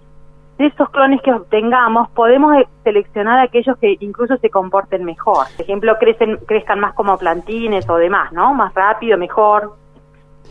[0.57, 5.45] de esos clones que obtengamos, podemos eh, seleccionar aquellos que incluso se comporten mejor.
[5.55, 8.53] Por ejemplo, crecen, crezcan más como plantines o demás, ¿no?
[8.53, 9.73] Más rápido, mejor.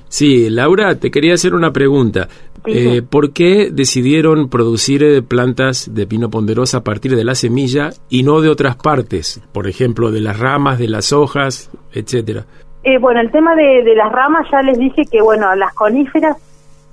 [0.08, 2.28] Sí, Laura, te quería hacer una pregunta.
[2.66, 7.90] Eh, ¿Por qué decidieron producir eh, plantas de pino ponderosa a partir de la semilla
[8.08, 9.40] y no de otras partes?
[9.52, 12.44] Por ejemplo, de las ramas, de las hojas, etcétera.
[12.84, 16.36] Eh, bueno, el tema de, de las ramas ya les dije que, bueno, las coníferas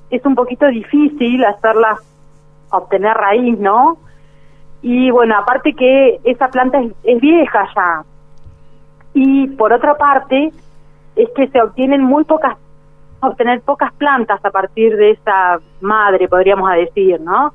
[0.09, 1.99] es un poquito difícil hacerlas
[2.69, 3.97] obtener raíz, ¿no?
[4.81, 8.03] Y bueno, aparte que esa planta es, es vieja ya.
[9.13, 10.51] Y por otra parte,
[11.15, 12.57] es que se obtienen muy pocas,
[13.31, 17.53] obtener pocas plantas a partir de esa madre, podríamos decir, ¿no?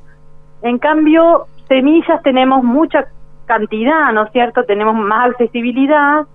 [0.63, 3.07] En cambio, semillas tenemos mucha
[3.47, 4.65] cantidad, ¿no es cierto?
[4.65, 6.27] Tenemos más accesibilidad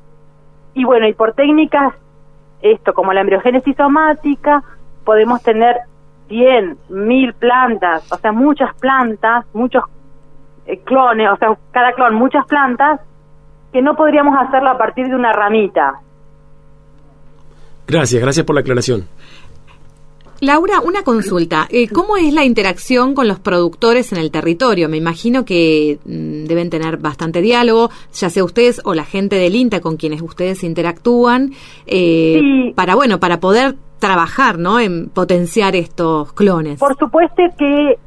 [0.73, 1.93] y bueno, y por técnicas,
[2.61, 4.63] esto como la embriogénesis somática,
[5.03, 5.77] podemos tener
[6.27, 9.83] 100, 1000 plantas, o sea, muchas plantas, muchos
[10.65, 12.99] eh, clones, o sea, cada clon, muchas plantas,
[13.71, 15.99] que no podríamos hacerlo a partir de una ramita.
[17.87, 19.07] Gracias, gracias por la aclaración.
[20.41, 21.67] Laura, una consulta.
[21.69, 24.89] Eh, ¿Cómo es la interacción con los productores en el territorio?
[24.89, 29.55] Me imagino que mm, deben tener bastante diálogo, ya sea ustedes o la gente del
[29.55, 31.51] INTA con quienes ustedes interactúan,
[31.87, 32.73] eh, Sí.
[32.75, 34.79] para bueno, para poder trabajar, ¿no?
[34.79, 36.79] En potenciar estos clones.
[36.79, 37.97] Por supuesto que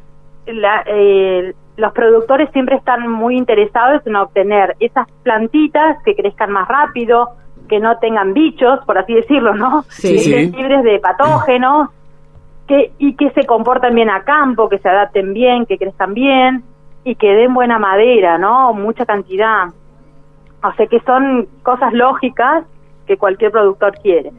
[0.46, 6.68] la- eh, los productores siempre están muy interesados en obtener esas plantitas que crezcan más
[6.68, 7.28] rápido,
[7.68, 9.84] que no tengan bichos, por así decirlo, ¿no?
[9.88, 10.08] Sí.
[10.08, 10.56] Que estén Sí.
[10.56, 11.88] libres de patógenos,
[12.68, 16.62] que, y que se comporten bien a campo, que se adapten bien, que crezcan bien
[17.02, 18.72] y que den buena madera, ¿no?
[18.74, 19.68] Mucha cantidad.
[20.62, 22.64] O sea que son cosas lógicas
[23.06, 24.30] que cualquier productor quiere.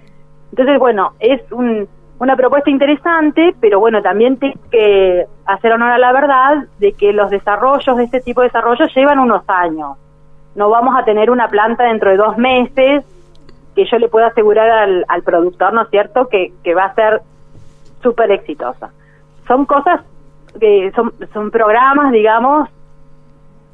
[0.52, 1.88] Entonces, bueno, es un-
[2.20, 7.14] una propuesta interesante, pero bueno, también tengo que hacer honor a la verdad de que
[7.14, 9.98] los desarrollos de este tipo de desarrollos llevan unos años.
[10.56, 13.06] No vamos a tener una planta dentro de dos meses
[13.76, 17.22] que yo le pueda asegurar al, al productor, ¿no es cierto?, que va a ser
[18.02, 18.92] súper exitosa.
[19.48, 20.02] Son cosas,
[20.60, 22.70] que son, son programas, digamos,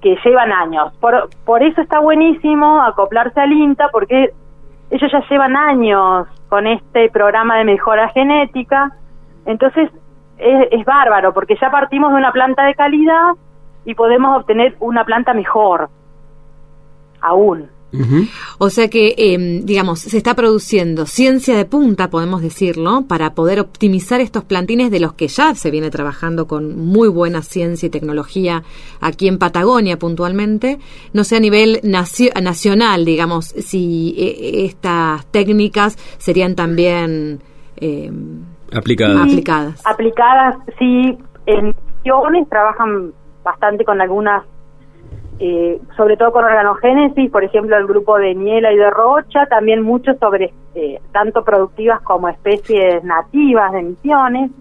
[0.01, 0.93] que llevan años.
[0.99, 4.33] Por, por eso está buenísimo acoplarse al INTA, porque
[4.89, 8.91] ellos ya llevan años con este programa de mejora genética.
[9.45, 9.89] Entonces,
[10.37, 13.33] es, es bárbaro, porque ya partimos de una planta de calidad
[13.85, 15.89] y podemos obtener una planta mejor,
[17.21, 17.69] aún.
[18.57, 23.59] O sea que, eh, digamos, se está produciendo ciencia de punta, podemos decirlo, para poder
[23.59, 27.89] optimizar estos plantines de los que ya se viene trabajando con muy buena ciencia y
[27.89, 28.63] tecnología
[29.01, 30.79] aquí en Patagonia puntualmente,
[31.13, 37.41] no sé a nivel nacio- nacional, digamos, si eh, estas técnicas serían también
[37.77, 38.11] eh.
[38.71, 38.77] Sí,
[39.31, 39.81] aplicadas.
[39.85, 43.11] Aplicadas, sí, en misiones trabajan
[43.43, 44.43] bastante con algunas,
[45.39, 49.81] eh, sobre todo con organogénesis, por ejemplo, el grupo de Niela y de Rocha, también
[49.81, 54.51] mucho sobre eh, tanto productivas como especies nativas de misiones.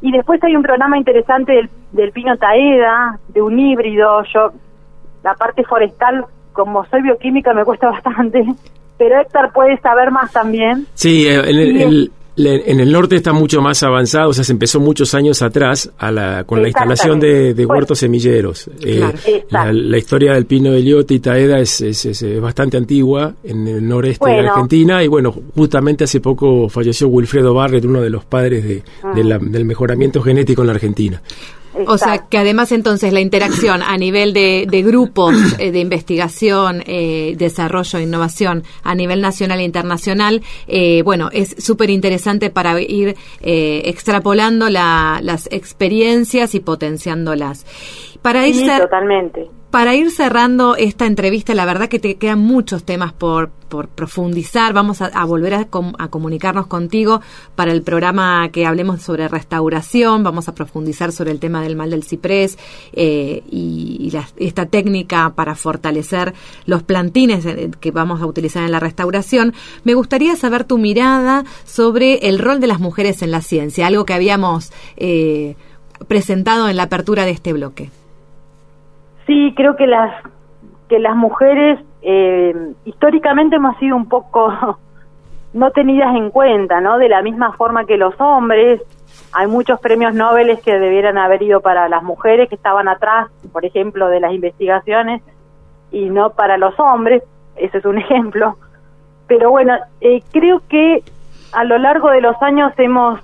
[0.00, 4.22] Y después hay un programa interesante del, del pino taeda, de un híbrido.
[4.32, 4.52] Yo,
[5.24, 8.44] la parte forestal, como soy bioquímica, me cuesta bastante,
[8.96, 10.86] pero Héctor puede saber más también.
[10.94, 15.14] Sí, eh, el, en el norte está mucho más avanzado, o sea, se empezó muchos
[15.14, 18.68] años atrás a la, con la instalación de, de huertos semilleros.
[18.82, 18.98] Eh,
[19.48, 19.72] Claro.
[19.72, 23.66] la, la historia del pino de Liote y Taeda es, es- es, bastante antigua en
[23.68, 24.50] el noreste de Bueno.
[24.52, 28.82] Argentina y bueno, justamente hace poco falleció Wilfredo Barrett, uno de los padres de,
[29.14, 31.22] de la- del mejoramiento genético en la Argentina.
[31.86, 36.82] O sea que además entonces la interacción a nivel de, de grupos eh, de investigación,
[36.86, 43.16] eh, desarrollo innovación a nivel nacional e internacional, eh, bueno, es súper interesante para ir
[43.40, 47.66] eh, extrapolando la- las experiencias y potenciándolas.
[48.22, 49.46] Para ir Sí, totalmente.
[49.74, 53.50] Para ir cerrando esta entrevista, la verdad que te quedan muchos temas por,
[53.96, 54.72] profundizar.
[54.72, 57.20] Vamos a, volver a, com- a comunicarnos contigo
[57.56, 60.22] para el programa que hablemos sobre restauración.
[60.22, 62.56] Vamos a profundizar sobre el tema del mal del ciprés
[62.92, 66.34] eh, y, esta técnica para fortalecer
[66.66, 69.54] los plantines eh, que vamos a utilizar en la restauración.
[69.82, 74.04] Me gustaría saber tu mirada sobre el rol de las mujeres en la ciencia, algo
[74.04, 75.56] que habíamos eh,
[76.06, 77.90] presentado en la apertura de este bloque.
[79.26, 80.12] Sí, creo que las
[80.88, 82.54] que las mujeres eh,
[82.84, 84.78] históricamente hemos sido un poco
[85.54, 86.98] no tenidas en cuenta, ¿no?
[86.98, 88.82] De la misma forma que los hombres.
[89.32, 93.64] Hay muchos premios Nobel que debieran haber ido para las mujeres que estaban atrás, por
[93.64, 95.22] ejemplo, de las investigaciones
[95.90, 97.22] y no para los hombres.
[97.56, 98.56] Ese es un ejemplo.
[99.26, 101.02] Pero bueno, eh, creo que
[101.52, 103.20] a lo largo de los años hemos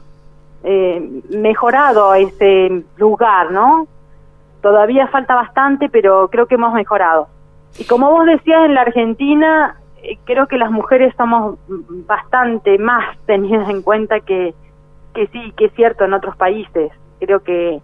[0.65, 3.87] eh, mejorado ese lugar, ¿no?
[4.63, 7.29] Todavía falta bastante, pero creo que hemos mejorado.
[7.79, 12.79] Y como vos decías, en la Argentina eh, creo que las mujeres somos mm, bastante
[12.79, 14.55] más tenidas en cuenta que,
[15.15, 16.93] que sí, que es cierto en otros países.
[17.19, 17.81] Creo que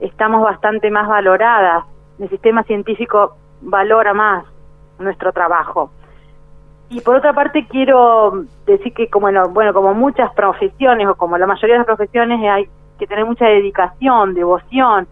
[0.00, 1.84] estamos bastante más valoradas.
[2.18, 4.44] El sistema científico valora más
[4.98, 5.90] nuestro trabajo.
[6.90, 11.38] Y por otra parte quiero decir que como bueno, bueno, como muchas profesiones o como
[11.38, 15.08] la mayoría de las profesiones hay que tener mucha dedicación, devoción.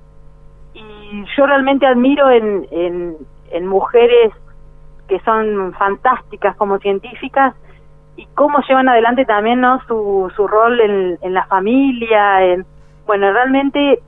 [1.13, 4.33] Y yo realmente admiro en, en, mujeres
[5.09, 7.55] que son fantásticas como científicas
[8.17, 12.65] y cómo llevan adelante también no su, su rol en, en la familia en
[13.07, 14.01] bueno realmente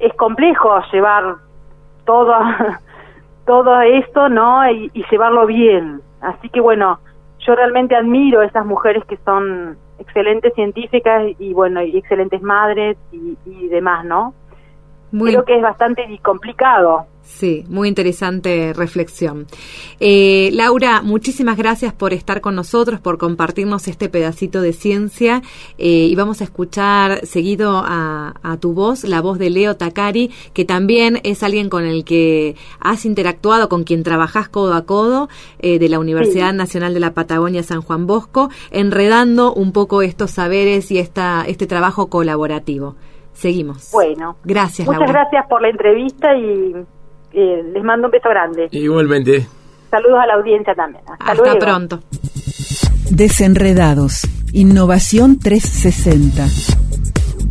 [0.00, 1.36] es complejo llevar
[2.04, 2.34] todo
[3.46, 6.00] todo esto no y, llevarlo bien.
[6.20, 6.98] Así que bueno
[7.46, 12.96] yo realmente admiro a esas mujeres que son excelentes científicas y bueno y excelentes madres
[13.12, 14.34] y demás no
[15.12, 19.46] Muy- creo que es bastante complicado Sí, muy interesante reflexión.
[20.00, 25.40] Eh, Laura, muchísimas gracias por estar con nosotros, por compartirnos este pedacito de ciencia
[25.78, 30.32] eh, y vamos a escuchar seguido a, a tu voz, la voz de Leo Takari,
[30.52, 35.28] que también es alguien con el que has interactuado, con quien trabajás codo a codo
[35.60, 36.56] eh, de la Universidad Sí.
[36.56, 41.68] Nacional de la Patagonia San Juan Bosco, enredando un poco estos saberes y esta, este
[41.68, 42.96] trabajo colaborativo.
[43.34, 43.90] Seguimos.
[43.92, 45.20] bueno Gracias, muchas Laura.
[45.22, 46.74] gracias por la entrevista y
[47.32, 49.46] eh, les mando un beso grande Igualmente.
[49.90, 52.00] saludos a la audiencia también hasta, Hasta luego pronto.
[53.10, 54.22] Desenredados.
[54.52, 56.46] Innovación 360.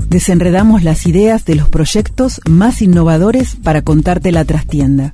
[0.07, 5.13] Desenredamos las ideas de los proyectos más innovadores para contarte la trastienda.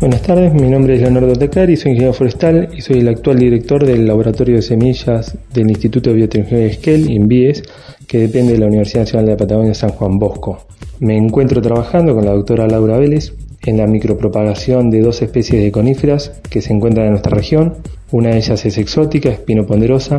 [0.00, 3.84] Buenas tardes, mi nombre es Leonardo Tecari, soy ingeniero forestal y soy el actual director
[3.84, 7.64] del Laboratorio de Semillas del Instituto de Biotecnología de Esquel, INVIES,
[8.06, 10.66] que depende de la Universidad Nacional de Patagonia San Juan Bosco.
[11.00, 13.32] Me encuentro trabajando con la doctora Laura Vélez
[13.66, 17.78] en la micropropagación de dos especies de coníferas que se encuentran en nuestra región.
[18.12, 20.18] Una de ellas es exótica, espino ponderosa,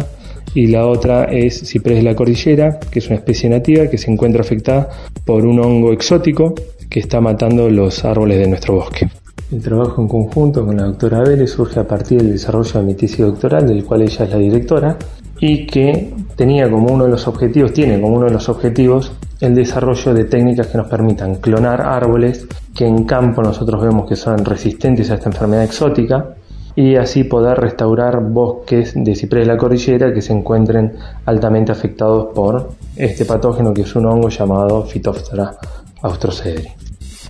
[0.53, 4.11] y la otra es ciprés de la cordillera, que es una especie nativa que se
[4.11, 4.89] encuentra afectada
[5.23, 6.53] por un hongo exótico
[6.89, 9.07] que está matando los árboles de nuestro bosque.
[9.51, 12.93] El trabajo en conjunto con la doctora Vélez surge a partir del desarrollo de mi
[12.93, 14.97] tesis doctoral, del cual ella es la directora,
[15.39, 19.55] y que tenía como uno de los objetivos, tiene como uno de los objetivos el
[19.55, 24.45] desarrollo de técnicas que nos permitan clonar árboles que en campo nosotros vemos que son
[24.45, 26.35] resistentes a esta enfermedad exótica
[26.75, 30.93] y así poder restaurar bosques de ciprés de la cordillera que se encuentren
[31.25, 35.57] altamente afectados por este patógeno que es un hongo llamado Phytophthora
[36.03, 36.67] austrocedri.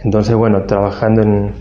[0.03, 1.53] Entonces, bueno, trabajando en,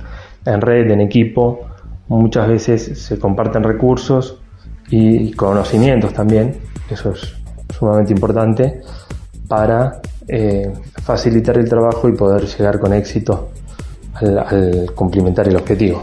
[0.53, 1.61] en red, en equipo,
[2.09, 4.41] muchas veces se comparten recursos
[4.91, 6.57] y conocimientos también,
[6.91, 7.35] eso es
[7.79, 8.81] sumamente importante,
[9.47, 10.73] para eh,
[11.03, 13.51] facilitar el trabajo y poder llegar con éxito
[14.15, 16.03] al, al cumplimentar el objetivo.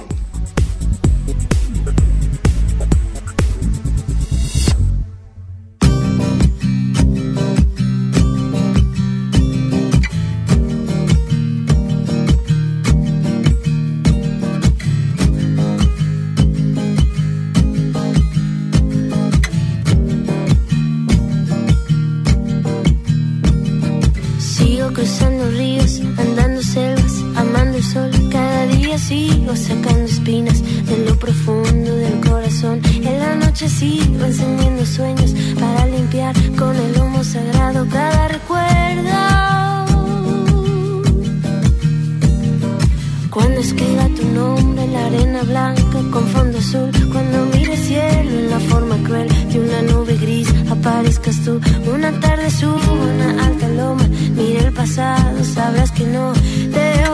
[51.93, 56.33] Una tarde subo una alta loma, mira el pasado, sabrás que no
[56.73, 57.05] te he.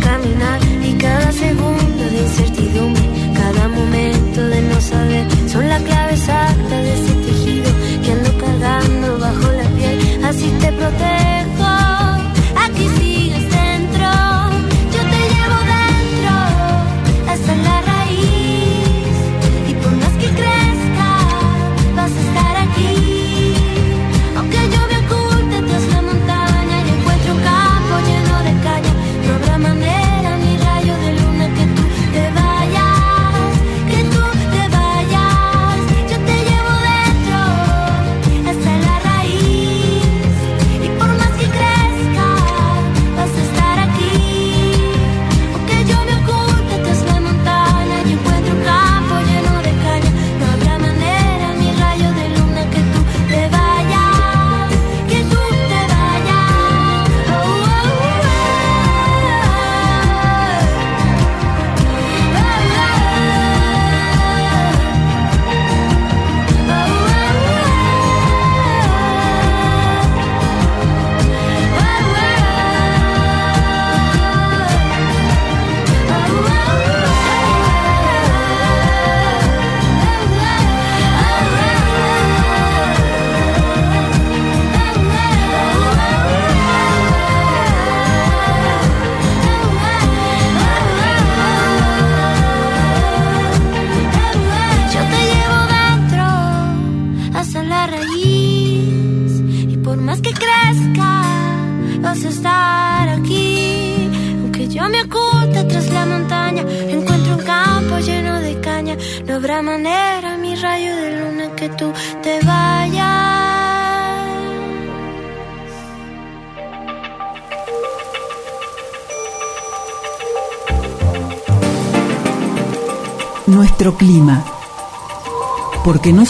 [0.00, 0.59] Caminar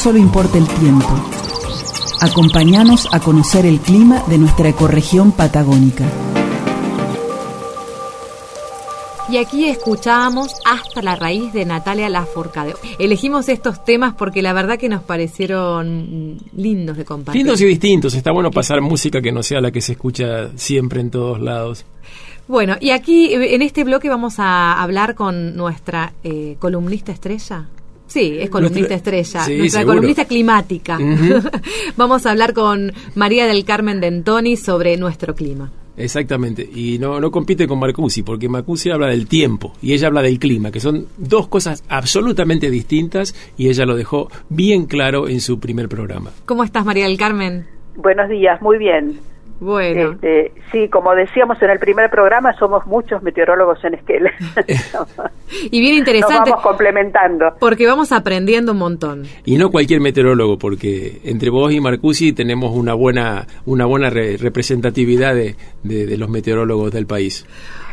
[0.01, 1.09] solo importa el tiempo.
[2.23, 6.07] Acompáñanos a conocer el clima de nuestra ecorregión patagónica.
[9.29, 12.77] Y aquí escuchábamos hasta la raíz de Natalia Lafourcade.
[12.99, 17.43] Elegimos estos temas porque la verdad que nos parecieron lindos de compartir.
[17.43, 18.15] Lindos y distintos.
[18.15, 21.85] Está bueno pasar música que no sea la que se escucha siempre en todos lados.
[22.49, 27.69] Bueno, y aquí eh, en este bloque vamos a hablar con nuestra eh, columnista estrella.
[28.11, 29.95] Sí, es columnista Nuestra- estrella, sí, nuestra seguro.
[29.99, 30.99] columnista climática.
[31.97, 35.71] Vamos a hablar con María del Carmen Dentoni sobre nuestro clima.
[35.97, 36.69] Exactamente.
[36.75, 40.39] Y no, no compite con Marcusi, porque Marcusi habla del tiempo y ella habla del
[40.41, 45.61] clima, que son dos cosas absolutamente distintas y ella lo dejó bien claro en su
[45.61, 46.31] primer programa.
[46.47, 47.67] ¿Cómo estás, María del Carmen?
[47.97, 49.21] Buenos días, muy bien.
[49.61, 50.13] Bueno.
[50.13, 54.31] Este, sí, como decíamos en el primer programa, somos muchos meteorólogos en Esquel.
[55.71, 57.55] Y bien Nos interesante vamos complementando.
[57.59, 59.25] porque vamos aprendiendo un montón.
[59.45, 64.37] Y no cualquier meteorólogo, porque entre vos y Marcusi tenemos una buena, una buena re-
[64.37, 67.45] representatividad de, de- de los meteorólogos del país.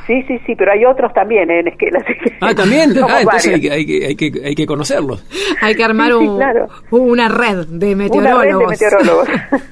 [0.05, 1.95] Sí, sí, sí, pero hay otros también en Esquel.
[1.97, 2.91] Así que Ah, también.
[3.09, 5.25] Ah, entonces hay hay, que, hay, que, hay que conocerlos.
[5.61, 6.67] Hay que armar Sí, sí, un- claro.
[6.91, 8.43] una red de Una meteorólogos.
[8.43, 9.27] red de meteorólogos.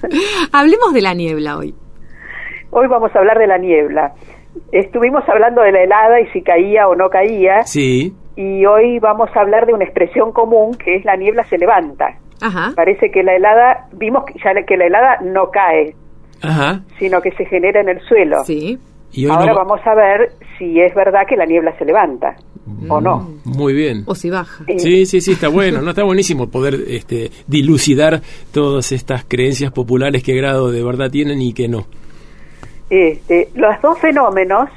[0.52, 1.74] Hablemos de la niebla hoy.
[2.78, 4.14] Hoy vamos a hablar de la niebla.
[4.74, 8.14] Estuvimos hablando de la helada y si caía o no caía, Sí.
[8.36, 12.18] y hoy vamos a hablar de una expresión común que es la niebla se levanta.
[12.42, 12.74] Ajá.
[12.76, 15.96] Parece que la helada, vimos que ya que la helada no cae,
[16.42, 16.82] Ajá.
[17.00, 18.44] sino que se genera en el suelo.
[18.44, 18.78] Sí.
[19.14, 22.36] Y hoy Ahora no- vamos a ver si es verdad que la niebla se levanta
[22.90, 23.30] o no.
[23.46, 24.04] Muy bien.
[24.06, 24.66] O si baja.
[24.68, 25.82] Eh, Sí, sí, sí, está bueno.
[25.82, 28.20] No está buenísimo poder este, dilucidar
[28.54, 31.86] todas estas creencias populares que grado de verdad tienen y que no.
[32.90, 34.70] Este, los dos fenómenos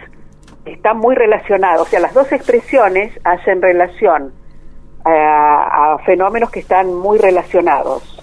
[0.64, 4.32] están muy relacionados, o sea, las dos expresiones hacen relación
[5.04, 8.22] a, a fenómenos que están muy relacionados.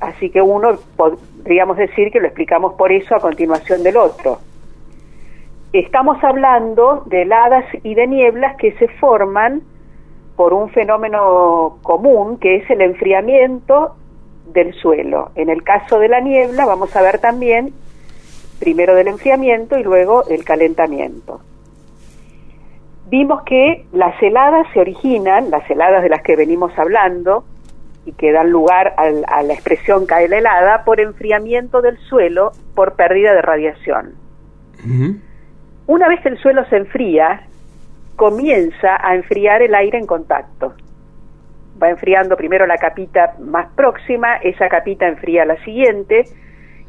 [0.00, 4.38] Así que uno podríamos decir que lo explicamos por eso a continuación del otro.
[5.72, 9.62] Estamos hablando de heladas y de nieblas que se forman
[10.36, 13.96] por un fenómeno común que es el enfriamiento
[14.52, 15.30] del suelo.
[15.34, 17.72] En el caso de la niebla vamos a ver también
[18.58, 21.40] primero del enfriamiento y luego el calentamiento.
[23.08, 27.44] Vimos que las heladas se originan, las heladas de las que venimos hablando,
[28.04, 32.52] y que dan lugar al- a la expresión cae la helada, por enfriamiento del suelo
[32.74, 34.14] por pérdida de radiación.
[35.88, 37.42] Una vez que el suelo se enfría,
[38.16, 40.74] comienza a enfriar el aire en contacto.
[41.80, 46.24] Va enfriando primero la capita más próxima, esa capita enfría la siguiente,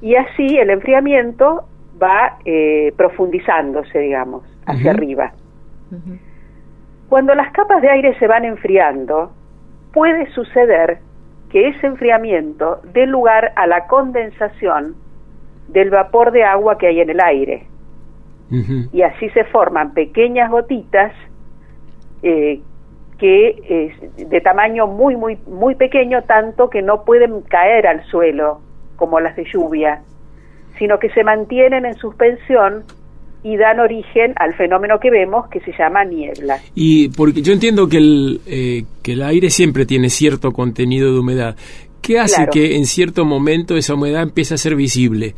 [0.01, 1.65] y así el enfriamiento
[2.01, 5.33] va eh, profundizándose, digamos, hacia arriba.
[7.09, 9.31] Cuando las capas de aire se van enfriando,
[9.93, 10.99] puede suceder
[11.49, 14.95] que ese enfriamiento dé lugar a la condensación
[15.69, 17.67] del vapor de agua que hay en el aire.
[18.93, 21.11] Y así se forman pequeñas gotitas
[22.23, 22.61] eh,
[23.17, 28.61] que es de tamaño muy, muy, muy pequeño, tanto que no pueden caer al suelo
[28.97, 30.01] como las de lluvia,
[30.77, 32.83] sino que se mantienen en suspensión
[33.43, 36.57] y dan origen al fenómeno que vemos que se llama niebla.
[36.75, 41.19] Y porque yo entiendo que el, eh, que el aire siempre tiene cierto contenido de
[41.19, 41.55] humedad.
[42.01, 42.51] ¿Qué hace Claro.
[42.51, 45.33] que en cierto momento esa humedad empiece a ser visible?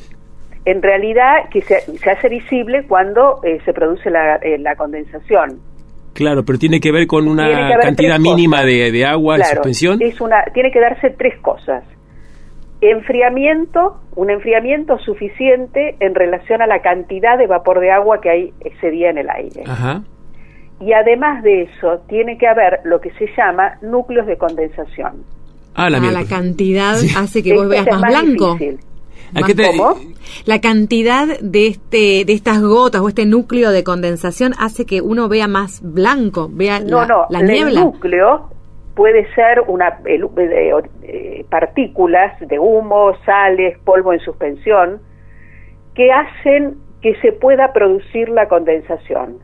[0.66, 5.60] En realidad, que se, se hace visible cuando eh, se produce la, eh, la condensación.
[6.14, 10.02] Claro, pero tiene que ver con una cantidad mínima de, de agua en Claro, suspensión.
[10.02, 11.84] Es una, tiene que darse tres cosas.
[12.82, 18.54] Enfriamiento, un enfriamiento suficiente en relación a la cantidad de vapor de agua que hay
[18.62, 19.64] ese día en el aire.
[19.68, 20.02] Ajá.
[20.80, 25.24] Y además de eso, tiene que haber lo que se llama núcleos de condensación.
[25.76, 27.14] Ah, la, Ah, la cantidad Sí.
[27.18, 28.54] hace que vos Este veas es más, más blanco.
[28.54, 28.80] difícil.
[29.36, 29.96] ¿A qué te- ¿Cómo?
[30.46, 35.28] La cantidad de este de estas gotas o este núcleo de condensación hace que uno
[35.30, 37.82] vea más blanco, vea No, la, no, la el niebla.
[37.82, 38.50] núcleo
[39.00, 40.74] puede ser una el- eh,
[41.04, 45.00] eh, partículas de humo, sales, polvo en suspensión
[45.96, 49.38] que hacen que se pueda producir la condensación.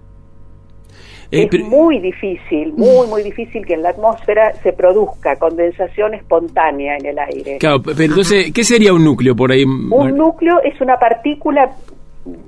[1.31, 6.15] Eh, es pero- muy difícil, muy muy difícil que en la atmósfera se produzca condensación
[6.15, 7.57] espontánea en el aire.
[7.57, 9.63] Claro, pero entonces, ¿qué sería un núcleo por ahí?
[9.63, 11.71] Un núcleo es una partícula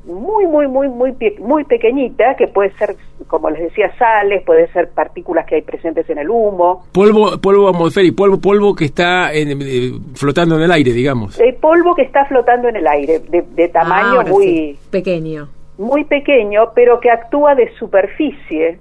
[0.05, 2.95] muy, muy, muy, muy, muy pequeñita, que puede ser,
[3.27, 7.69] como les decía, sales, puede ser partículas que hay presentes en el humo, Polvo, polvo
[7.69, 11.39] atmosférico, polvo, polvo que está en- eh, flotando en el aire, digamos.
[11.39, 15.47] el polvo que está flotando en el aire, de, de tamaño Ahora muy, sí, pequeño.
[15.77, 18.79] muy pequeño, pero que actúa de superficie.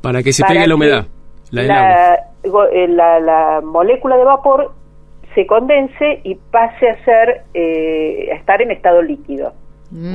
[0.00, 1.06] Para que se para pegue la humedad.
[1.50, 2.14] La
[2.72, 4.72] eh, la- la molécula de vapor
[5.34, 9.52] se condense y pase a ser, eh, a estar en estado líquido.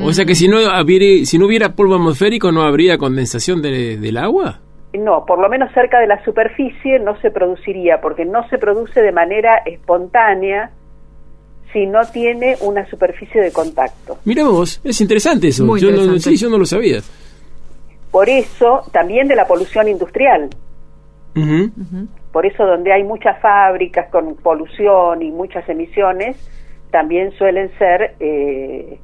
[0.04, 3.98] O sea que si no, hubiera, si no hubiera polvo atmosférico, ¿no habría condensación de-
[3.98, 4.60] del agua?
[4.94, 9.02] No, por lo menos cerca de la superficie no se produciría, porque no se produce
[9.02, 10.70] de manera espontánea
[11.72, 14.20] si no tiene una superficie de contacto.
[14.26, 15.66] Mira vos, es interesante eso.
[15.66, 17.00] Muy yo, No, sí, yo no lo sabía.
[18.12, 20.50] Por eso, también de la polución industrial.
[21.36, 21.72] Ujú.
[22.32, 26.38] Por eso, donde hay muchas fábricas con polución y muchas emisiones,
[26.92, 29.00] también suelen ser eh,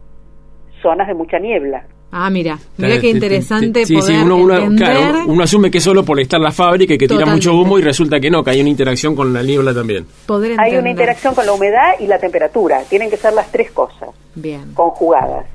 [0.81, 1.83] zonas de mucha niebla.
[2.11, 4.87] Ah, mira, Claro, mira qué te- te- interesante te- sí, sí, poder uno, uno- entender.
[4.97, 7.77] claro, uno asume que es solo por estar la fábrica y que tira mucho humo
[7.77, 10.07] y resulta que no, que hay una interacción con la niebla también.
[10.25, 12.81] poder Hay una interacción con la humedad y la temperatura.
[12.89, 14.73] Tienen que ser las tres cosas Bien.
[14.73, 15.45] conjugadas.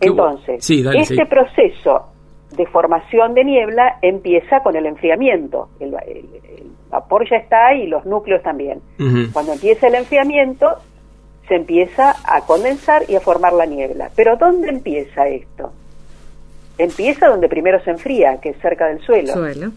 [0.00, 1.22] Entonces, Sí, dale, este sí.
[1.28, 2.08] proceso
[2.56, 5.68] de formación de niebla empieza con el enfriamiento.
[5.80, 6.28] El, el-
[6.58, 8.80] el vapor ya está y los núcleos también.
[9.32, 10.66] Cuando empieza el enfriamiento,
[11.48, 14.10] se empieza a condensar y a formar la niebla.
[14.16, 15.72] Pero ¿dónde empieza esto?
[16.78, 19.32] Empieza donde primero se enfría, que es cerca del suelo.
[19.32, 19.72] Suelo.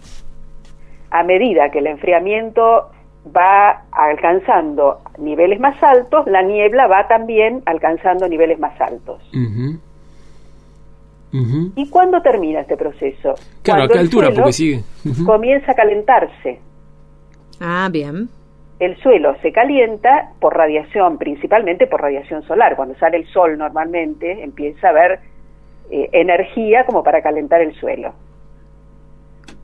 [1.12, 2.90] A medida que el enfriamiento
[3.36, 9.22] va alcanzando niveles más altos, la niebla va también alcanzando niveles más altos.
[11.76, 13.36] ¿Y cuándo termina este proceso?
[13.62, 14.32] Claro, ¿a qué altura?
[14.34, 14.84] Porque sigue.
[15.26, 16.60] Comienza a calentarse.
[17.60, 18.30] Ah, bien.
[18.80, 22.76] El suelo se calienta por radiación, principalmente por radiación solar.
[22.76, 25.20] Cuando sale el sol normalmente empieza a haber
[25.90, 28.14] eh, energía como para calentar el suelo.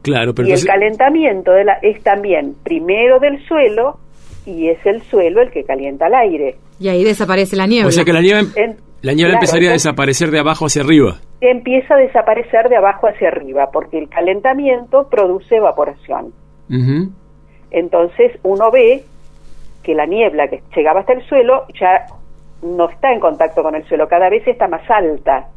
[0.02, 3.98] Claro, pero y el calentamiento de la, es también primero del suelo
[4.46, 6.56] y es el suelo el que calienta el aire.
[6.80, 7.88] Y ahí desaparece la niebla.
[7.88, 10.82] o sea que la niebla, En- la niebla claro, empezaría a desaparecer de abajo hacia
[10.82, 11.18] arriba.
[11.40, 16.34] empieza a desaparecer de abajo hacia arriba, porque el calentamiento produce evaporación.
[16.70, 17.12] Ujú.
[17.74, 19.04] Entonces uno ve
[19.84, 22.06] que la niebla que llegaba hasta el suelo ya
[22.62, 25.48] no está en contacto con el suelo, cada vez está más alta.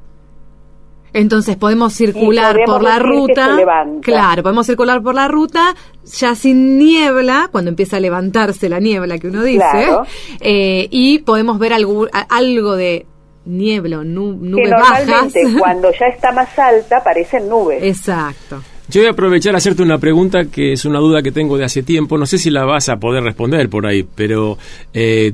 [1.12, 3.56] Entonces podemos circular podemos por la ruta.
[4.02, 9.18] Claro, podemos circular por la ruta ya sin niebla, cuando empieza a levantarse la niebla
[9.18, 10.02] que uno dice, Claro.
[10.40, 13.06] eh, y podemos ver algo, de
[13.46, 15.06] niebla, o nu- que bajas.
[15.06, 17.82] normalmente cuando ya está más alta parecen nubes.
[17.82, 18.60] Exacto.
[18.88, 21.64] Yo voy a aprovechar a hacerte una pregunta que es una duda que tengo de
[21.64, 22.18] hace tiempo.
[22.18, 24.58] No sé si la vas a poder responder por ahí, pero
[24.94, 25.32] eh,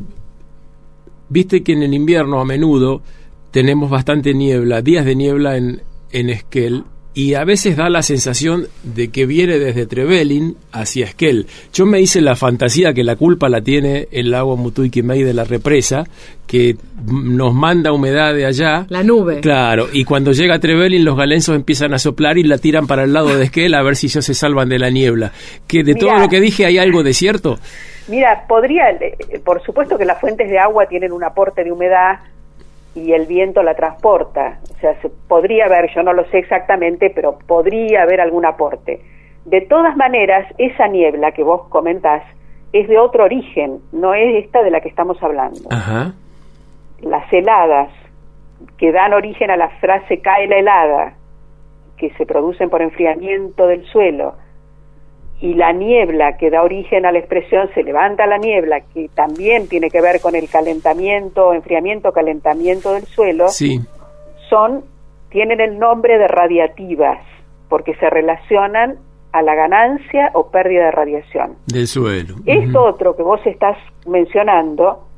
[1.28, 3.02] viste que en el invierno a menudo
[3.50, 5.82] tenemos bastante niebla, días de niebla en,
[6.12, 6.84] en Esquel,
[7.14, 11.46] y a veces da la sensación de que viene desde Trevelin hacia Esquel.
[11.72, 15.44] Yo me hice la fantasía que la culpa la tiene el lago Mutuiquimei de la
[15.44, 16.04] represa,
[16.46, 18.86] que nos manda humedad de allá.
[18.88, 19.40] La nube.
[19.40, 23.12] Claro, y cuando llega Trevelin los galensos empiezan a soplar y la tiran para el
[23.12, 25.32] lado de Esquel a ver si ellos se salvan de la niebla.
[25.66, 27.58] Que de todo lo que dije hay algo de cierto.
[28.08, 32.18] Mira, podría, eh, por supuesto que las fuentes de agua tienen un aporte de humedad
[32.94, 34.58] y el viento la transporta.
[34.74, 39.00] O sea, se podría haber, yo no lo sé exactamente, pero podría haber algún aporte.
[39.44, 42.22] De todas maneras, esa niebla que vos comentás
[42.72, 45.68] es de otro origen, no es esta de la que estamos hablando.
[45.70, 46.12] Ajá.
[47.00, 47.90] Las heladas
[48.78, 51.14] que dan origen a la frase cae la helada,
[51.96, 54.34] que se producen por enfriamiento del suelo,
[55.42, 59.68] y la niebla que da origen a la expresión se levanta la niebla, que también
[59.68, 63.80] tiene que ver con el calentamiento, enfriamiento, calentamiento del suelo, Sí.
[64.48, 64.84] son,
[65.30, 67.18] tienen el nombre de radiativas,
[67.68, 68.98] porque se relacionan
[69.32, 71.56] a la ganancia o pérdida de radiación.
[71.66, 72.36] Del suelo.
[72.46, 73.76] Esto otro que vos estás
[74.06, 75.08] mencionando,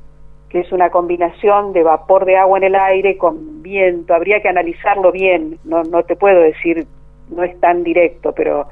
[0.48, 4.48] que es una combinación de vapor de agua en el aire con viento, habría que
[4.48, 6.86] analizarlo bien, no, no te puedo decir,
[7.28, 8.68] no es tan directo, pero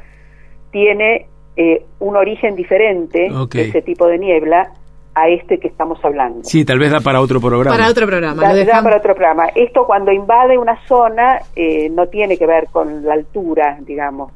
[0.70, 1.26] tiene
[1.57, 3.55] eh, un origen diferente, Ok.
[3.57, 4.70] ese tipo de niebla,
[5.14, 6.40] a este que estamos hablando.
[6.44, 7.76] Sí, tal vez da para otro programa.
[7.76, 8.40] Para otro programa.
[8.55, 9.46] Da- para otro programa.
[9.55, 14.32] Esto cuando invade una zona eh, no tiene que ver con la altura, digamos.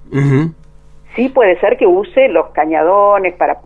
[1.15, 3.57] Sí puede ser que use los cañadones para,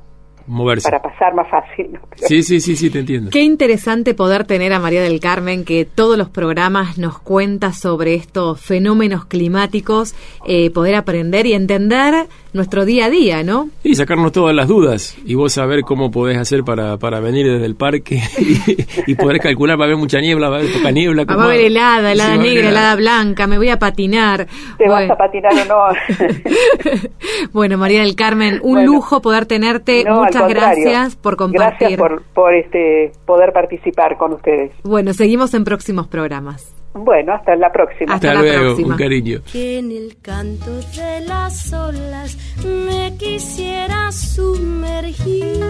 [0.46, 0.90] Moverse.
[0.90, 1.92] para pasar más fácil.
[1.92, 2.00] ¿no?
[2.10, 3.30] Pero- Sí, sí, sí, sí, te entiendo.
[3.30, 8.14] Qué interesante poder tener a María del Carmen que todos los programas nos cuenta sobre
[8.14, 10.14] estos fenómenos climáticos,
[10.46, 13.68] eh, poder aprender y entender nuestro día a día, ¿no?
[13.84, 17.64] Y sacarnos todas las dudas y vos saber cómo podés hacer para, para venir desde
[17.64, 20.90] el parque y, y poder calcular, va a haber mucha niebla, va a haber poca
[20.90, 21.24] niebla.
[21.28, 22.96] Ah, Va a haber helada, helada Sí, negra, helada.
[22.96, 24.48] blanca, me voy a patinar.
[24.78, 26.26] ¿Te vas a patinar o no?
[27.52, 28.92] Bueno, María del Carmen, un Bueno.
[28.92, 30.04] lujo poder tenerte.
[30.04, 31.96] No, Muchas gracias por compartir.
[31.96, 34.72] Gracias por, por este, poder participar con ustedes.
[34.82, 36.74] Bueno, seguimos en próximos programas.
[36.92, 38.14] Bueno, hasta la próxima.
[38.14, 38.94] Hasta Hasta la luego, próxima.
[38.94, 39.40] un cariño.
[39.52, 45.64] que en el canto de las olas me quisiera sumergir,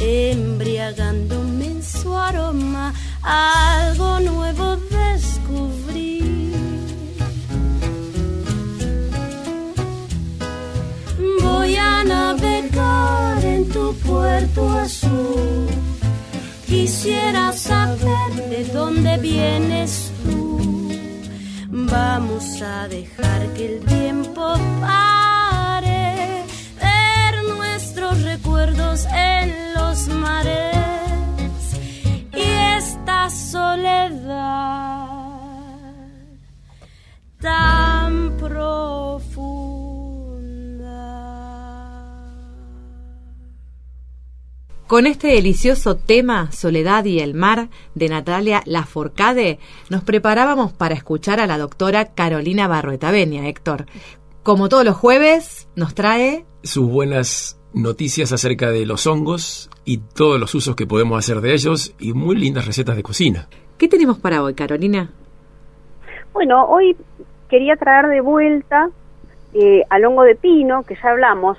[0.00, 2.92] embriagándome en su aroma,
[3.22, 6.07] algo nuevo descubrí.
[16.66, 20.88] Quisiera saber de dónde vienes tú.
[21.68, 26.44] Vamos a dejar que el tiempo pare,
[26.80, 30.77] ver nuestros recuerdos en los mares
[44.88, 49.58] Con este delicioso tema, Soledad y el mar, de Natalia Laforcade,
[49.90, 53.84] nos preparábamos para escuchar a la doctora Carolina Barrueta Benia, Héctor.
[54.42, 60.40] Como todos los jueves, nos trae Sus buenas noticias acerca de los hongos y todos
[60.40, 63.46] los usos que podemos hacer de ellos y muy lindas recetas de cocina.
[63.76, 65.10] ¿Qué tenemos para hoy, Carolina?
[66.32, 66.96] Bueno, hoy
[67.50, 68.88] quería traer de vuelta
[69.52, 71.58] eh, al hongo de pino, que ya hablamos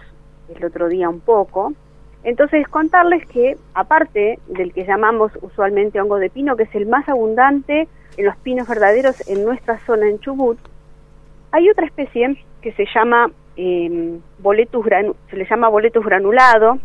[0.55, 1.75] el otro día un poco.
[2.23, 7.07] Entonces, contarles que, aparte del que llamamos usualmente hongo de pino, que es el más
[7.07, 10.59] abundante en los pinos verdaderos en nuestra zona en Chubut,
[11.51, 14.85] hay otra especie que se llama eh, boletus
[15.29, 16.79] se le llama boletus granulado,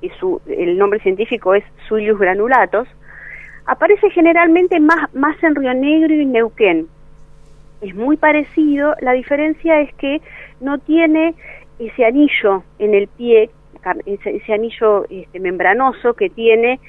[0.00, 2.88] y su, el nombre científico es Suilius granulatus,
[3.66, 6.88] aparece generalmente más, más en Río Negro y Neuquén.
[7.80, 10.20] Es muy parecido, la diferencia es que
[10.60, 11.34] no tiene
[11.78, 13.50] ese anillo en el pie,
[14.06, 16.80] ese, ese anillo este, membranoso que tiene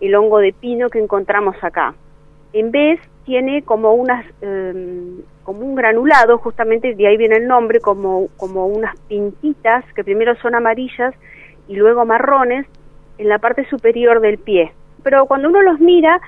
[0.00, 1.94] el hongo de pino que encontramos acá.
[2.52, 7.80] En vez tiene como unas em, como un granulado, justamente de ahí viene el nombre,
[7.80, 11.14] como, unas pintitas que primero son amarillas
[11.66, 12.66] y luego marrones
[13.18, 14.72] en la parte superior del pie.
[15.02, 16.20] Pero cuando uno los mira,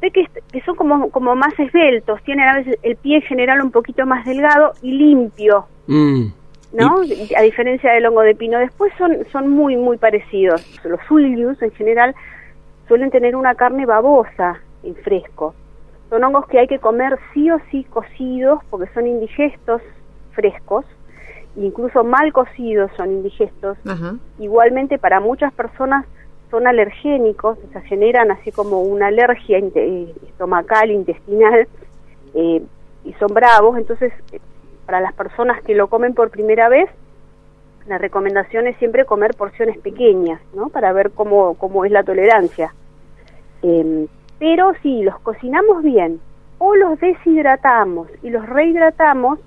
[0.00, 3.60] ve que, que son como, como más esbeltos, tienen a veces el pie en general
[3.60, 6.26] un poquito más delgado y limpio, Mm.
[6.72, 7.00] ¿No?
[7.36, 8.58] A diferencia del hongo de pino.
[8.58, 10.64] Después son, son muy, muy parecidos.
[10.84, 12.14] Los suilius en general
[12.88, 15.54] suelen tener una carne babosa en fresco.
[16.08, 19.80] Son hongos que hay que comer sí o sí cocidos porque son indigestos
[20.32, 20.84] frescos,
[21.56, 23.78] incluso mal cocidos son indigestos.
[23.86, 24.16] Ajá.
[24.38, 26.04] Igualmente para muchas personas
[26.50, 31.68] son alergénicos, o sea, generan así como una alergia eh, estomacal, intestinal,
[32.34, 32.62] eh,
[33.04, 34.12] y son bravos, entonces
[34.90, 36.90] para las personas que lo comen por primera vez,
[37.86, 40.68] la recomendación es siempre comer porciones pequeñas, ¿no?
[40.68, 42.74] Para ver cómo, cómo es la tolerancia.
[43.62, 44.08] Eh,
[44.40, 46.18] pero si los cocinamos bien
[46.58, 49.38] o los deshidratamos y los rehidratamos,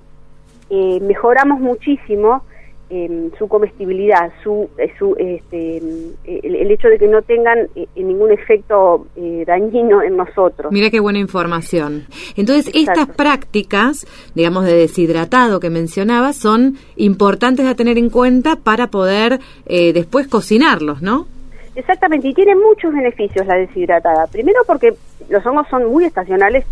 [0.70, 2.46] eh, mejoramos muchísimo
[2.89, 7.88] eh, su comestibilidad, su, eh, su este, el, el hecho de que no tengan eh,
[7.95, 10.71] ningún efecto eh, dañino en nosotros.
[10.71, 12.05] Mira qué buena información.
[12.36, 14.05] Entonces, estas prácticas,
[14.36, 20.27] digamos, de deshidratado que mencionabas, son importantes a tener en cuenta para poder eh, después
[20.27, 21.27] cocinarlos, ¿no?
[21.75, 24.27] Exactamente, y tiene muchos beneficios la deshidratada.
[24.27, 24.93] Primero porque
[25.29, 26.65] los hongos son muy estacionales,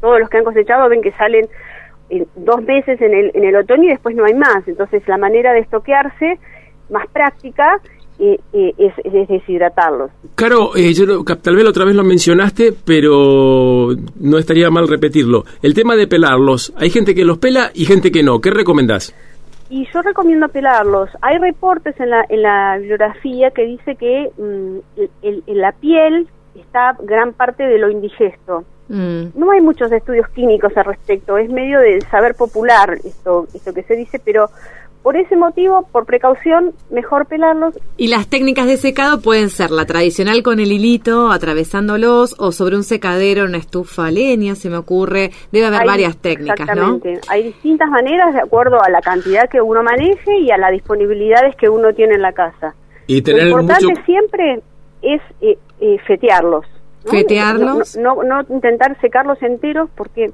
[0.00, 1.48] todos los que han cosechado ven que salen en
[2.36, 4.66] dos meses en el, en el otoño y después no hay más.
[4.66, 6.38] Entonces la manera de estoquearse
[6.90, 7.80] más práctica
[8.18, 10.10] eh, eh, es, es deshidratarlos.
[10.34, 13.90] Caro, eh, yo tal vez otra vez lo mencionaste, pero
[14.20, 15.44] no estaría mal repetirlo.
[15.62, 18.40] El tema de pelarlos, hay gente que los pela y gente que no.
[18.40, 19.14] ¿Qué recomendás?
[19.70, 21.10] Y yo recomiendo pelarlos.
[21.20, 24.78] Hay reportes en la, en la bibliografía que dice que mm,
[25.22, 28.64] el- la piel está gran parte de lo indigesto.
[28.88, 29.38] Mm.
[29.38, 33.82] No hay muchos estudios clínicos al respecto, es medio del saber popular esto, esto que
[33.82, 34.48] se dice, pero
[35.02, 37.78] por ese motivo, por precaución, mejor pelarlos.
[37.96, 42.76] Y las técnicas de secado pueden ser la tradicional con el hilito, atravesándolos, o sobre
[42.76, 45.30] un secadero, una estufa leña, se me ocurre.
[45.52, 46.96] Debe haber Hay- varias técnicas, ¿no?
[46.96, 47.20] Exactamente.
[47.28, 51.54] Hay distintas maneras de acuerdo a la cantidad que uno maneje y a las disponibilidades
[51.56, 52.74] que uno tiene en la casa.
[53.06, 54.02] Y Lo tener importante mucho...
[54.04, 54.60] siempre
[55.00, 56.66] es eh, eh, fetearlos.
[57.12, 57.18] ¿No?
[57.18, 57.96] ¿Fetearlos?
[57.96, 60.30] No, no, no intentar secarlos enteros porque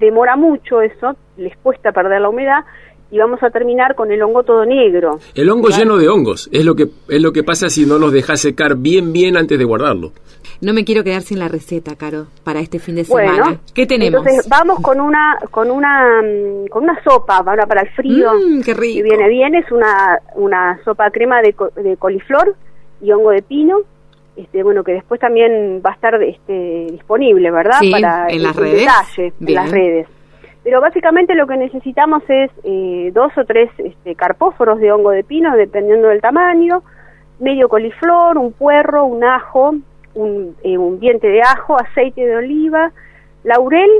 [0.00, 2.64] demora mucho eso, les cuesta perder la humedad
[3.10, 5.20] y vamos a terminar con el hongo todo negro.
[5.34, 8.12] El hongo lleno de hongos, es lo que es lo que pasa si no los
[8.12, 10.12] dejas secar bien bien antes de guardarlo.
[10.60, 13.60] No me quiero quedar sin la receta, Caro, para este fin de Bueno, semana.
[13.74, 14.20] ¿Qué tenemos?
[14.26, 18.32] Entonces vamos con una con una mm, con una sopa para, para el frío.
[18.34, 18.96] Mm, qué rico.
[18.96, 22.54] Que viene bien es una una sopa crema de, co- de coliflor
[23.00, 23.78] y hongo de pino.
[24.36, 27.78] Este, bueno, que después también va a estar este, disponible, ¿verdad?
[27.80, 28.80] Sí, para en las el redes.
[28.80, 30.08] detalle, en las redes.
[30.64, 35.22] Pero básicamente lo que necesitamos es eh, dos o tres este, carpóforos de hongo de
[35.22, 36.82] pino, dependiendo del tamaño,
[37.38, 39.74] medio coliflor, un puerro, un ajo,
[40.14, 42.92] un, eh, un diente de ajo, aceite de oliva,
[43.44, 43.90] laurel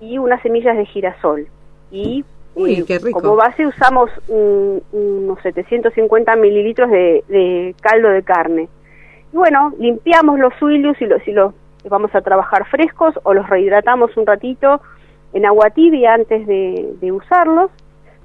[0.00, 1.46] y unas semillas de girasol.
[1.90, 3.20] Y Uy, eh, qué rico.
[3.20, 8.68] como base usamos un- unos 750 mililitros de, de caldo de carne.
[9.32, 11.52] Y bueno, limpiamos los suilios y los, si los
[11.88, 14.80] vamos a trabajar frescos o los rehidratamos un ratito
[15.32, 17.70] en agua tibia antes de, de usarlos.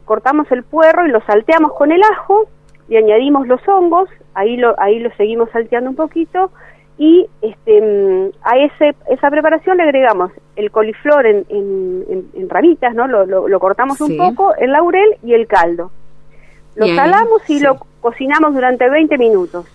[0.06, 2.48] Cortamos el puerro y lo salteamos con el ajo
[2.90, 6.52] y añadimos los hongos, ahí lo, ahí lo seguimos salteando un poquito
[6.98, 12.50] y este, mm, a ese, esa preparación le agregamos el coliflor en, en, en- en
[12.50, 13.08] ramitas, ¿no?
[13.08, 14.04] Lo, lo- lo cortamos Sí.
[14.04, 15.92] un poco, el laurel y el caldo.
[16.76, 17.64] Lo Bien, salamos y sí.
[17.64, 19.66] lo cocinamos durante 20 minutos.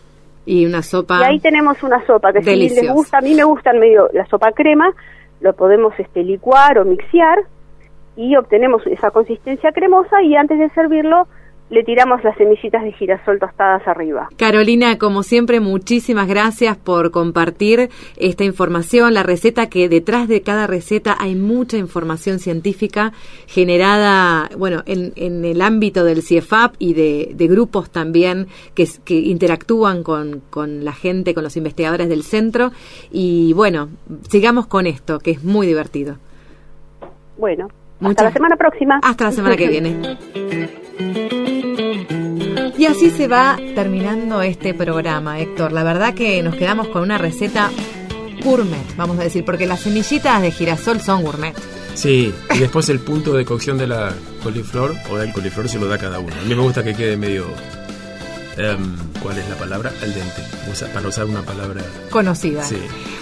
[0.50, 1.20] Y una sopa.
[1.20, 4.08] Y ahí tenemos una sopa que si les gusta, a mí me gusta en medio
[4.14, 4.90] la sopa crema,
[5.42, 7.40] lo podemos este licuar o mixear
[8.16, 11.28] y obtenemos esa consistencia cremosa y antes de servirlo
[11.70, 14.28] le tiramos las semillitas de girasol tostadas arriba.
[14.38, 20.66] Carolina, como siempre, muchísimas gracias por compartir esta información, la receta que detrás de cada
[20.66, 23.12] receta hay mucha información científica
[23.46, 30.02] generada, bueno, en, en el ámbito del CIEFAP y de, de grupos también que, interactúan
[30.02, 32.72] con, con la gente, con los investigadores del centro.
[33.12, 33.90] Y bueno,
[34.30, 36.16] sigamos con esto, que es muy divertido.
[37.36, 37.68] Bueno,
[38.00, 39.00] Muchas- hasta la semana próxima.
[39.02, 40.18] Hasta la semana que viene.
[42.78, 45.72] Y así se va terminando este programa, Héctor.
[45.72, 47.70] La verdad que nos quedamos con una receta
[48.44, 51.54] gourmet, vamos a decir, porque las semillitas de girasol son gourmet.
[51.94, 54.14] Sí, y después el punto de cocción de la
[54.44, 56.32] coliflor o del coliflor se lo da cada uno.
[56.40, 57.46] A mí me gusta que quede medio
[58.56, 59.92] em, ¿cuál es la palabra?
[60.00, 60.42] Al dente,
[60.94, 62.62] para usar una palabra Conocida.
[62.62, 62.78] Sí.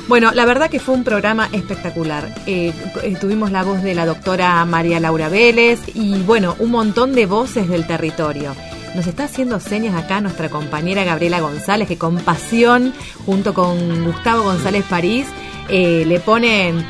[0.07, 2.29] Bueno, la verdad que fue un programa espectacular.
[2.47, 7.15] Eh, eh, tuvimos la voz de la doctora María Laura Vélez y bueno, un montón
[7.15, 8.55] de voces del territorio.
[8.95, 14.45] Nos está haciendo señas acá nuestra compañera Gabriela González, que con pasión, junto con Gustavo
[14.45, 15.27] González París,
[15.69, 16.85] eh, le ponen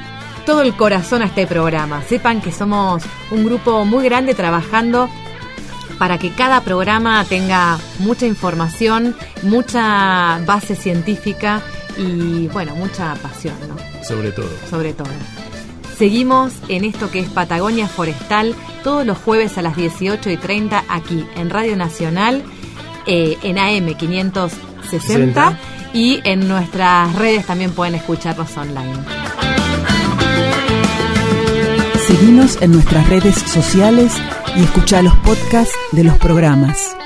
[0.44, 2.02] todo el corazón a este programa.
[2.02, 5.10] Sepan que somos un grupo muy grande trabajando
[5.98, 11.62] para que cada programa tenga mucha información, mucha base científica
[11.96, 14.04] y, bueno, mucha pasión, ¿no?
[14.04, 14.50] sobre todo.
[14.70, 15.08] Sobre todo.
[15.98, 20.84] Seguimos en esto que es Patagonia Forestal todos los jueves a las 18 y 30
[20.88, 22.44] aquí en Radio Nacional,
[23.06, 25.58] eh, en AM 560 60.
[25.94, 29.04] y en nuestras redes también pueden escucharnos online.
[32.06, 34.12] Seguinos en nuestras redes sociales
[34.54, 36.96] y escucha los podcasts de los programas.